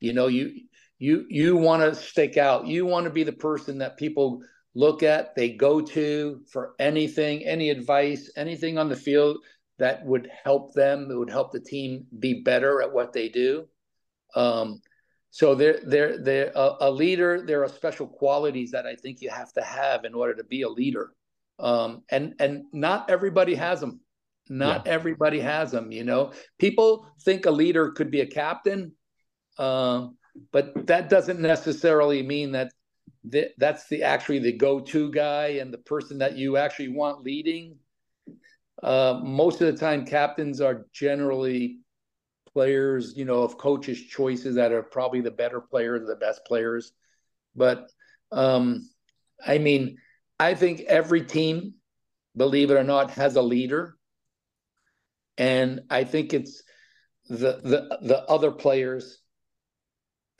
[0.00, 0.52] you know, you
[0.98, 2.66] you you want to stick out.
[2.66, 4.42] You want to be the person that people
[4.74, 9.38] look at, they go to for anything, any advice, anything on the field
[9.78, 11.10] that would help them.
[11.10, 13.66] It would help the team be better at what they do.
[14.34, 14.80] Um,
[15.36, 17.42] so they're they're they're a, a, leader.
[17.42, 20.62] There are special qualities that I think you have to have in order to be
[20.62, 21.12] a leader.
[21.58, 24.00] Um, and and not everybody has them.
[24.48, 24.92] Not yeah.
[24.92, 25.92] everybody has them.
[25.92, 28.92] You know, people think a leader could be a captain,
[29.58, 30.06] uh,
[30.52, 32.72] but that doesn't necessarily mean that
[33.30, 37.76] th- that's the actually the go-to guy and the person that you actually want leading
[38.82, 41.78] uh, most of the time, captains are generally
[42.56, 46.92] players, you know, of coaches' choices that are probably the better players, the best players.
[47.54, 47.90] But
[48.32, 48.88] um,
[49.46, 49.98] I mean,
[50.40, 51.74] I think every team,
[52.34, 53.98] believe it or not, has a leader,
[55.36, 56.62] and I think it's
[57.28, 59.18] the the the other players.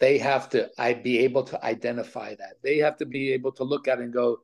[0.01, 2.55] They have to I be able to identify that.
[2.63, 4.39] They have to be able to look at it and go,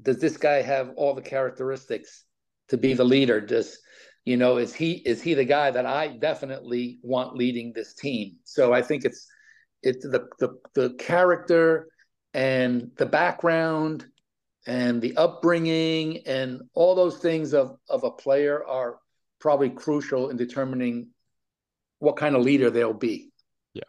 [0.00, 2.24] does this guy have all the characteristics
[2.68, 3.40] to be the leader.
[3.40, 3.78] Just
[4.28, 8.36] you know, is he is he the guy that I definitely want leading this team?
[8.44, 9.26] So I think it's
[9.82, 11.88] it's the, the the character
[12.34, 14.04] and the background
[14.66, 18.98] and the upbringing and all those things of of a player are
[19.38, 21.08] probably crucial in determining
[21.98, 23.30] what kind of leader they'll be.
[23.72, 23.84] Yeah.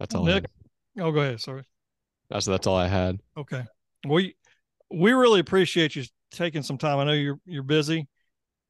[0.00, 0.24] That's all.
[0.24, 0.46] Nick,
[0.98, 1.40] oh, go ahead.
[1.40, 1.62] Sorry.
[2.28, 3.20] That's that's all I had.
[3.36, 3.62] Okay.
[4.04, 4.34] We
[4.90, 6.98] we really appreciate you taking some time.
[6.98, 8.08] I know you're you're busy,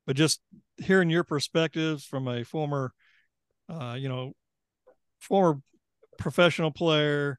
[0.07, 0.41] but just
[0.77, 2.93] hearing your perspectives from a former,
[3.69, 4.33] uh, you know,
[5.19, 5.61] former
[6.19, 7.39] professional player,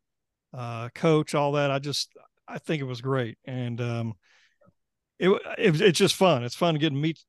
[0.53, 1.72] uh, coach, all that.
[1.72, 2.11] I just
[2.47, 4.13] I think it was great, and um,
[5.20, 6.43] it, it it's just fun.
[6.43, 7.20] It's fun to get meet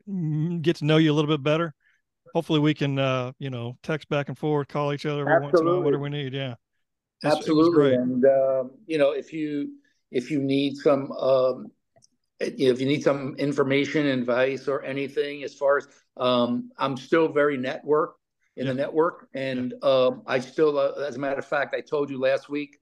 [0.63, 1.75] get to know you a little bit better.
[2.35, 5.61] Hopefully, we can uh, you know text back and forth, call each other every once
[5.61, 6.33] in a while, whatever we need.
[6.33, 6.55] Yeah,
[7.25, 7.95] absolutely.
[7.95, 9.73] And um, you know, if you
[10.11, 11.71] if you need some um,
[12.41, 15.87] if you need some information, advice, or anything, as far as
[16.17, 18.17] um, I'm still very network
[18.57, 18.73] in yeah.
[18.73, 19.89] the network, and yeah.
[19.89, 22.79] uh, I still, uh, as a matter of fact, I told you last week,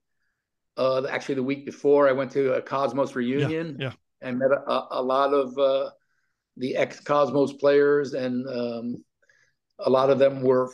[0.77, 3.91] uh, actually the week before, I went to a Cosmos reunion, yeah,
[4.21, 5.91] and met a, a lot of uh,
[6.57, 9.03] the ex Cosmos players, and um,
[9.79, 10.71] a lot of them were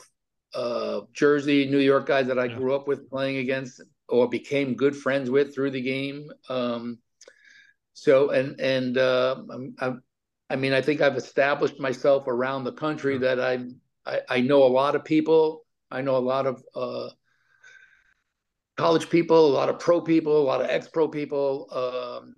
[0.54, 4.96] uh, Jersey, New York guys that I grew up with playing against or became good
[4.96, 6.30] friends with through the game.
[6.50, 7.00] Um,
[7.96, 9.38] so and and uh,
[9.80, 9.94] i
[10.50, 14.64] i mean, I think I've established myself around the country that I'm, I I know
[14.64, 15.66] a lot of people.
[15.90, 17.10] I know a lot of uh,
[18.76, 21.68] college people, a lot of pro people, a lot of ex-pro people.
[21.72, 22.36] Um,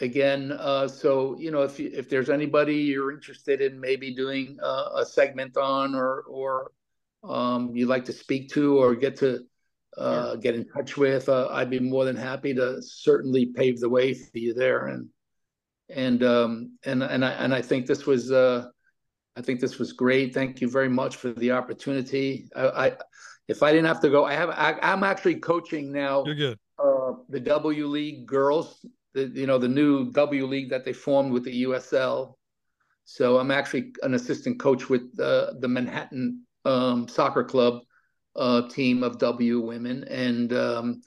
[0.00, 4.58] again, uh, so you know, if you, if there's anybody you're interested in maybe doing
[4.62, 6.72] uh, a segment on, or or
[7.22, 9.44] um, you'd like to speak to, or get to
[9.98, 13.88] uh, get in touch with, uh, I'd be more than happy to certainly pave the
[13.88, 14.86] way for you there.
[14.86, 15.08] And
[15.88, 18.66] and um, and and I and I think this was uh,
[19.36, 20.34] I think this was great.
[20.34, 22.48] Thank you very much for the opportunity.
[22.56, 22.96] I, I
[23.48, 26.24] if I didn't have to go, I have I, am actually coaching now.
[26.24, 26.58] You're good.
[26.78, 28.84] Uh, the W League girls,
[29.14, 32.34] the, you know the new W League that they formed with the USL.
[33.04, 37.82] So I'm actually an assistant coach with uh, the Manhattan um, Soccer Club
[38.36, 41.00] uh, team of W women, and um,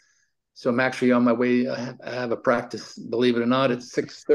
[0.54, 1.68] so I'm actually on my way.
[1.68, 3.72] I have, I have, a practice, believe it or not.
[3.72, 4.26] It's six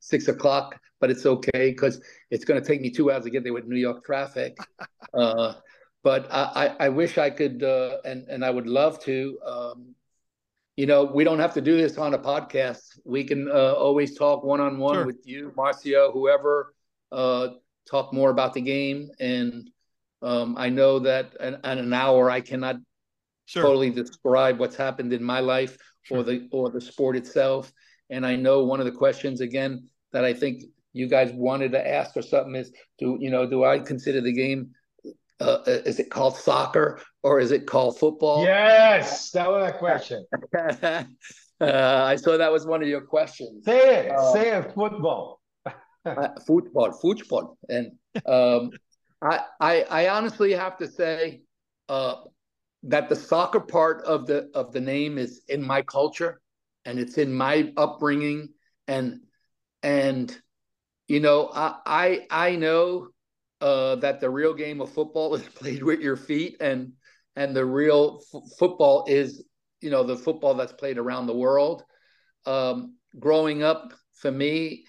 [0.00, 3.44] six o'clock, but it's okay because it's going to take me two hours to get
[3.44, 4.58] there with New York traffic.
[5.14, 5.54] uh,
[6.02, 9.38] but I, I, wish I could, uh, and and I would love to.
[9.46, 9.94] Um,
[10.76, 12.98] you know, we don't have to do this on a podcast.
[13.04, 16.74] We can uh, always talk one on one with you, Marcio, whoever.
[17.12, 17.48] Uh,
[17.90, 19.68] talk more about the game and
[20.22, 22.76] um, I know that in, in, an hour I cannot
[23.46, 23.62] sure.
[23.62, 26.18] totally describe what's happened in my life sure.
[26.18, 27.72] or the or the sport itself.
[28.10, 31.88] And I know one of the questions again that I think you guys wanted to
[31.88, 34.70] ask or something is do you know do I consider the game
[35.40, 38.44] uh, is it called soccer or is it called football?
[38.44, 40.26] Yes, that was a question.
[40.54, 41.04] uh,
[41.60, 43.64] I saw that was one of your questions.
[43.64, 44.10] Say it.
[44.10, 44.72] Um, say it.
[44.74, 45.40] Football.
[46.04, 46.92] uh, football.
[46.92, 47.56] Football.
[47.70, 47.92] And
[48.26, 48.70] um,
[49.22, 51.42] I, I, honestly have to say
[51.88, 52.16] uh,
[52.84, 56.40] that the soccer part of the of the name is in my culture,
[56.84, 58.48] and it's in my upbringing,
[58.88, 59.20] and
[59.82, 60.36] and
[61.06, 63.08] you know I I, I know
[63.60, 66.92] uh, that the real game of football is played with your feet, and
[67.36, 69.44] and the real f- football is
[69.82, 71.82] you know the football that's played around the world.
[72.46, 74.86] Um, growing up for me,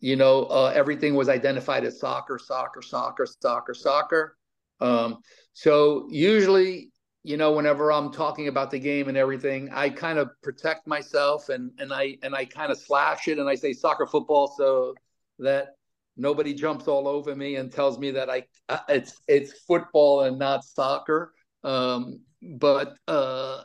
[0.00, 4.36] you know, uh, everything was identified as soccer, soccer, soccer, soccer, soccer.
[4.80, 5.18] Um,
[5.52, 6.92] so usually,
[7.24, 11.48] you know, whenever I'm talking about the game and everything, I kind of protect myself
[11.48, 14.94] and and I and I kind of slash it and I say soccer football so
[15.40, 15.74] that
[16.16, 20.38] nobody jumps all over me and tells me that I uh, it's it's football and
[20.38, 21.34] not soccer.
[21.64, 23.62] Um, but uh,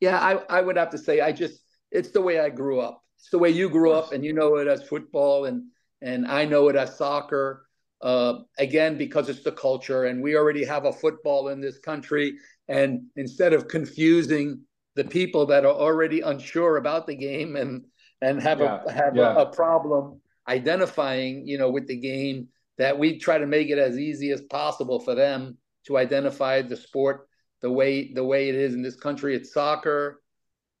[0.00, 1.60] yeah, I I would have to say I just
[1.90, 3.02] it's the way I grew up.
[3.18, 5.64] It's the way you grew up, and you know it as football and
[6.04, 7.66] and I know it as soccer.
[8.02, 12.34] Uh, again, because it's the culture, and we already have a football in this country.
[12.68, 14.60] And instead of confusing
[14.94, 17.86] the people that are already unsure about the game and
[18.20, 19.34] and have yeah, a have yeah.
[19.34, 22.48] a, a, problem identifying, you know, with the game,
[22.78, 26.76] that we try to make it as easy as possible for them to identify the
[26.76, 27.28] sport
[27.62, 29.34] the way the way it is in this country.
[29.34, 30.20] It's soccer,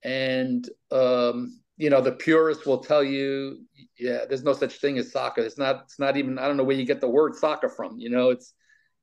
[0.02, 3.58] and um, you know the purists will tell you
[3.98, 6.64] yeah there's no such thing as soccer it's not it's not even i don't know
[6.64, 8.54] where you get the word soccer from you know it's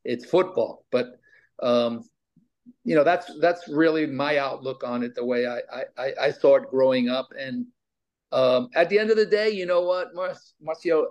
[0.04, 1.20] it's football but
[1.62, 2.04] um
[2.84, 5.60] you know that's that's really my outlook on it the way i
[5.98, 7.66] i i saw it growing up and
[8.32, 11.08] um at the end of the day you know what Mar- marcio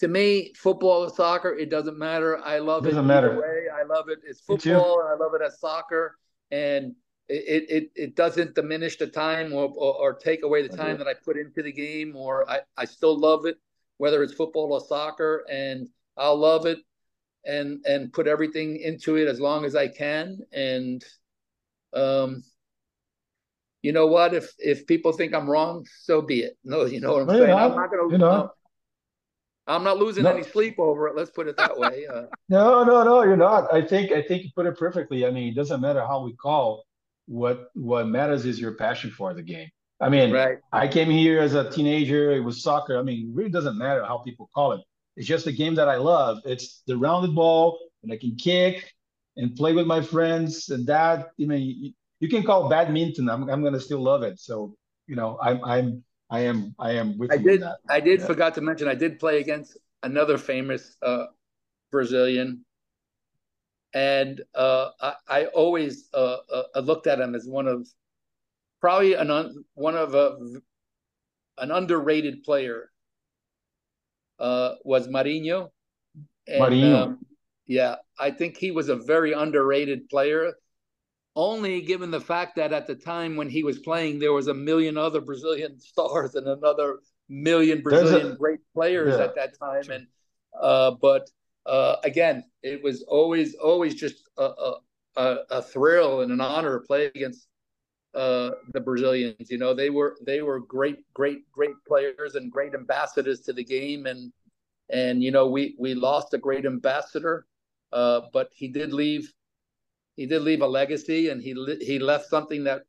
[0.00, 2.38] to me, football or soccer, it doesn't matter.
[2.42, 2.90] I love it.
[2.90, 3.38] Doesn't it matter.
[3.38, 3.66] way.
[3.72, 4.20] I love it.
[4.24, 6.16] It's football, I love it as soccer,
[6.50, 6.94] and
[7.30, 11.06] it it it doesn't diminish the time or or, or take away the time that
[11.06, 12.16] I put into the game.
[12.16, 13.56] Or I I still love it,
[13.98, 16.78] whether it's football or soccer, and I'll love it
[17.44, 20.38] and and put everything into it as long as I can.
[20.52, 21.04] And
[21.94, 22.42] um,
[23.82, 24.34] you know what?
[24.34, 26.58] If if people think I'm wrong, so be it.
[26.64, 27.54] No, you know what I'm saying.
[27.54, 28.08] I'm not gonna.
[28.08, 28.54] You're not.
[29.66, 30.32] I'm not losing No.
[30.32, 31.16] any sleep over it.
[31.16, 32.06] Let's put it that way.
[32.06, 33.72] Uh, No, no, no, you're not.
[33.72, 35.24] I think I think you put it perfectly.
[35.24, 36.84] I mean, it doesn't matter how we call.
[37.30, 39.68] What what matters is your passion for the game.
[40.00, 40.58] I mean, right.
[40.72, 42.32] I came here as a teenager.
[42.32, 42.98] It was soccer.
[42.98, 44.80] I mean, it really doesn't matter how people call it.
[45.16, 46.38] It's just a game that I love.
[46.44, 48.92] It's the rounded ball, and I can kick
[49.36, 50.70] and play with my friends.
[50.70, 53.30] And that, I mean, you, you can call badminton.
[53.30, 54.40] I'm I'm gonna still love it.
[54.40, 54.74] So,
[55.06, 57.62] you know, I'm I'm I am I am with I did.
[57.88, 58.18] I did.
[58.18, 58.26] Yeah.
[58.26, 58.88] Forgot to mention.
[58.88, 61.26] I did play against another famous uh,
[61.92, 62.64] Brazilian,
[63.94, 66.36] and uh, I, I always uh,
[66.74, 67.88] uh, looked at him as one of
[68.80, 70.36] probably an un, one of a,
[71.58, 72.90] an underrated player.
[74.38, 75.70] Uh, was Marinho.
[76.48, 77.02] And, Marinho.
[77.02, 77.18] um,
[77.66, 80.54] yeah, I think he was a very underrated player.
[81.36, 84.54] Only given the fact that at the time when he was playing, there was a
[84.54, 89.24] million other Brazilian stars and another million There's a- Brazilian great players Yeah.
[89.24, 89.90] at that time.
[89.90, 90.06] And
[90.58, 91.28] uh, but
[91.70, 94.72] uh, again, it was always always just a,
[95.16, 97.46] a, a, thrill and an honor to play against
[98.12, 99.48] uh, the Brazilians.
[99.52, 103.62] You know, they were they were great, great, great players and great ambassadors to the
[103.62, 104.06] game.
[104.06, 104.32] And
[104.88, 107.46] and you know, we we lost a great ambassador,
[107.92, 109.32] uh, but he did leave
[110.16, 112.82] he did leave a legacy, and he he left something that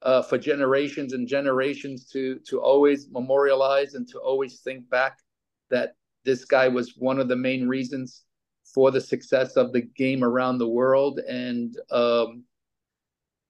[0.00, 5.18] uh, for generations and generations to to always memorialize and to always think back
[5.68, 8.22] that this guy was one of the main reasons
[8.64, 12.44] for the success of the game around the world and um,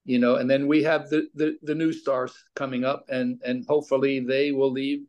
[0.05, 3.65] you know and then we have the, the the new stars coming up and and
[3.69, 5.01] hopefully they will leave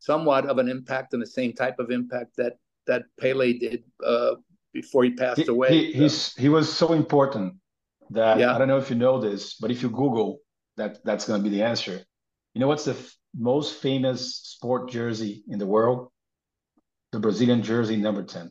[0.00, 4.34] somewhat of an impact and the same type of impact that that Pele did uh,
[4.72, 7.54] before he passed He, away he, he's, he was so important
[8.10, 8.54] that Yeah.
[8.54, 10.40] I don't know if you know this, but if you Google
[10.76, 12.02] that, that's going to be the answer.
[12.52, 16.10] You know what's the f- most famous sport jersey in the world?
[17.14, 18.50] The Brazilian jersey number 10.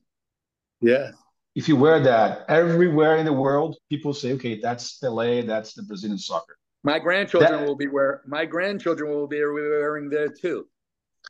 [0.80, 1.11] yeah
[1.53, 5.84] If you wear that everywhere in the world, people say, okay, that's Pelé, that's the
[5.84, 6.55] Brazilian soccer.
[6.86, 10.59] my grandchildren That- will be wear my grandchildren will be wearing there too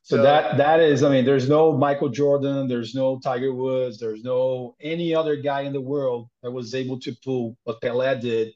[0.03, 4.23] So, that that is, I mean, there's no Michael Jordan, there's no Tiger Woods, there's
[4.33, 8.47] no any other guy in the world that was able to pull what Pelé did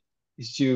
[0.42, 0.68] is to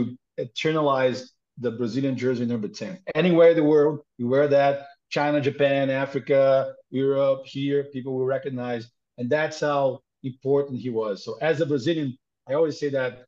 [0.46, 1.20] eternalize
[1.66, 2.98] the Brazilian jersey number 10.
[3.14, 4.74] Anywhere in the world, you wear that,
[5.12, 8.90] China, Japan, Africa, Europe, here, people will recognize.
[9.18, 11.24] And that's how important he was.
[11.24, 12.18] So as a Brazilian,
[12.50, 13.26] I always say that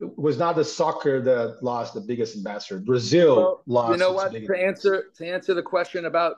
[0.00, 2.80] it was not the soccer that lost the biggest ambassador.
[2.80, 6.36] Brazil Well, lost you know what to answer to answer the question about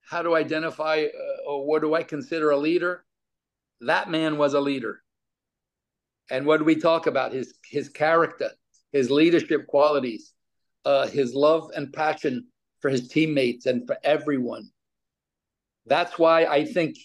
[0.00, 3.04] how to identify uh, or what do I consider a leader
[3.80, 5.02] that man was a leader
[6.30, 8.50] and what do we talk about his his character
[8.92, 10.32] his leadership qualities
[10.86, 12.46] uh, his love and passion
[12.80, 14.68] for his teammates and for everyone
[15.86, 16.96] that's why I think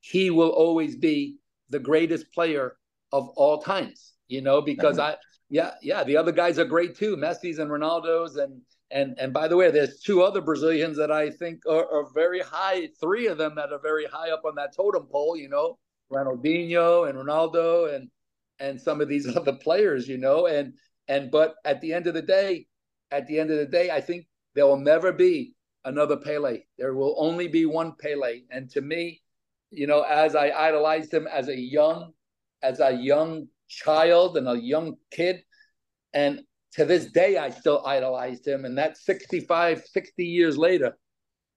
[0.00, 1.36] he will always be
[1.68, 2.76] the greatest player
[3.12, 5.12] of all times you know because uh-huh.
[5.12, 5.16] I
[5.48, 8.60] yeah yeah the other guys are great too Messi's and Ronaldo's and
[8.90, 12.40] and and by the way, there's two other Brazilians that I think are, are very
[12.40, 12.88] high.
[13.00, 15.36] Three of them that are very high up on that totem pole.
[15.36, 15.78] You know,
[16.12, 18.08] Ronaldinho and Ronaldo and
[18.58, 20.08] and some of these other players.
[20.08, 20.74] You know, and
[21.06, 22.66] and but at the end of the day,
[23.10, 26.60] at the end of the day, I think there will never be another Pele.
[26.78, 28.42] There will only be one Pele.
[28.50, 29.22] And to me,
[29.70, 32.12] you know, as I idolized him as a young,
[32.62, 35.42] as a young child and a young kid,
[36.12, 36.40] and
[36.72, 38.64] to this day, I still idolized him.
[38.64, 40.96] And that's 65, 60 years later.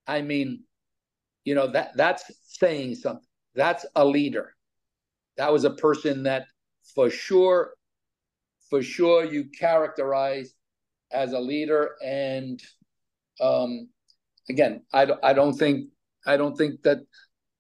[0.08, 0.64] I mean,
[1.46, 3.26] you know, that that's saying something.
[3.56, 4.56] That's a leader.
[5.38, 6.46] That was a person that
[6.96, 7.74] for sure,
[8.70, 10.54] for sure you characterize
[11.12, 11.96] as a leader.
[12.04, 12.62] And
[13.42, 13.90] um,
[14.50, 15.90] again, I, I don't think
[16.26, 17.00] I don't think that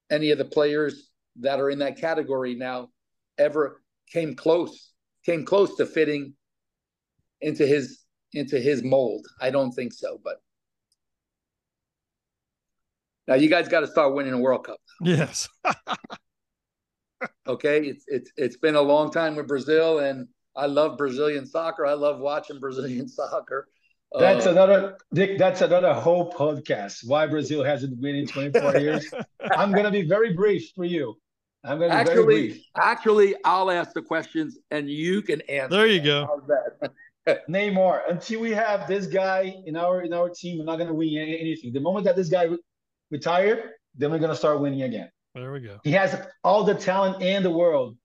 [0.10, 1.10] any of the players
[1.40, 2.90] that are in that category now
[3.38, 4.92] ever came close,
[5.26, 6.34] came close to fitting
[7.42, 8.00] into his
[8.34, 9.26] into his mold.
[9.42, 10.42] I don't think so, but
[13.28, 14.80] now you guys got to start winning a World Cup.
[15.02, 15.50] Yes.
[17.48, 21.86] Okay, it's it's it's been a long time with Brazil, and I love Brazilian soccer.
[21.86, 23.68] I love watching Brazilian soccer.
[24.18, 25.38] That's uh, another Dick.
[25.38, 27.08] That's another whole podcast.
[27.08, 29.12] Why Brazil hasn't won in 24 years.
[29.56, 31.16] I'm gonna be very brief for you.
[31.64, 35.78] I'm gonna actually, actually, I'll ask the questions and you can answer.
[35.78, 36.42] There you go.
[37.50, 38.02] Neymar.
[38.10, 41.74] Until we have this guy in our in our team, we're not gonna win anything.
[41.74, 42.58] The moment that this guy re-
[43.10, 45.10] retire, then we're gonna start winning again.
[45.34, 45.80] There we go.
[45.84, 47.98] He has all the talent in the world,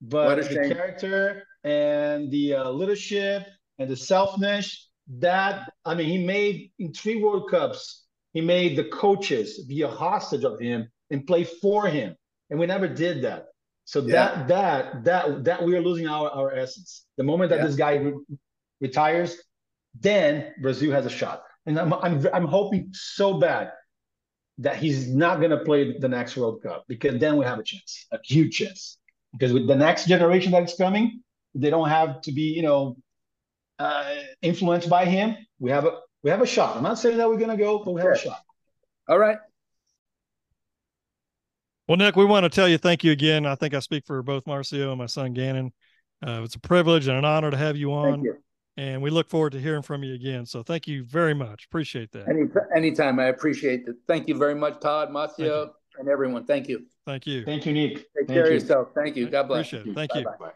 [0.00, 0.72] but the shame.
[0.72, 3.46] character and the uh, leadership
[3.78, 4.86] and the selfness
[5.18, 8.04] that I mean, he made in three World Cups.
[8.32, 12.16] He made the coaches be a hostage of him and play for him,
[12.50, 13.46] and we never did that.
[13.84, 14.44] So yeah.
[14.44, 17.06] that that that that we are losing our our essence.
[17.16, 17.66] The moment that yeah.
[17.66, 18.36] this guy re-
[18.80, 19.36] retires,
[19.98, 21.42] then Brazil has a shot.
[21.66, 23.70] And I'm I'm I'm hoping so bad
[24.58, 27.62] that he's not going to play the next World Cup because then we have a
[27.62, 28.98] chance, a huge chance.
[29.32, 31.22] Because with the next generation that's coming,
[31.54, 32.96] they don't have to be, you know,
[33.78, 35.36] uh, influenced by him.
[35.58, 36.76] We have a we have a shot.
[36.76, 38.32] I'm not saying that we're going to go, but we have sure.
[38.32, 38.42] a shot.
[39.08, 39.38] All right.
[41.88, 43.46] Well, Nick, we want to tell you thank you again.
[43.46, 45.72] I think I speak for both Marcio and my son Gannon.
[46.26, 48.24] Uh, it's a privilege and an honor to have you on.
[48.24, 48.36] You.
[48.78, 50.44] And we look forward to hearing from you again.
[50.44, 51.64] So thank you very much.
[51.66, 52.28] Appreciate that.
[52.28, 52.42] Any,
[52.74, 53.18] anytime.
[53.18, 53.96] I appreciate it.
[54.06, 56.44] Thank you very much, Todd, Marcio, and everyone.
[56.44, 56.84] Thank you.
[57.06, 57.44] Thank you.
[57.44, 57.94] Thank you, Nick.
[57.94, 58.56] Take Thank care you.
[58.56, 58.88] of yourself.
[58.94, 59.30] Thank you.
[59.30, 59.68] God bless.
[59.68, 59.94] Appreciate it.
[59.94, 60.46] Thank Bye-bye.
[60.46, 60.52] you.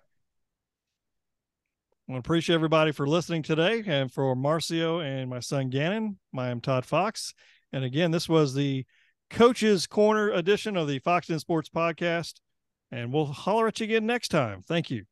[2.13, 3.85] I appreciate everybody for listening today.
[3.87, 7.35] And for Marcio and my son Gannon, I am Todd Fox.
[7.73, 8.85] And again, this was the
[9.31, 12.41] Coach's Corner edition of the Fox Den Sports Podcast.
[12.91, 14.63] And we'll holler at you again next time.
[14.63, 15.05] Thank you.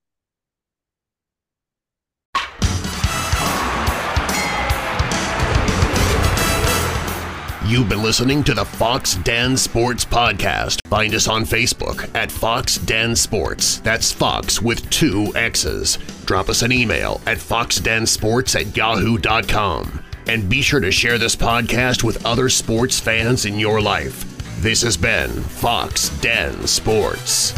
[7.69, 10.81] You've been listening to the Fox Den Sports Podcast.
[10.89, 13.81] Find us on Facebook at Fox Den Sports.
[13.81, 15.99] That's Fox with two X's.
[16.25, 20.03] Drop us an email at foxxdensports at yahoo.com.
[20.29, 24.25] And be sure to share this podcast with other sports fans in your life.
[24.63, 27.53] This has been Fox Den Sports.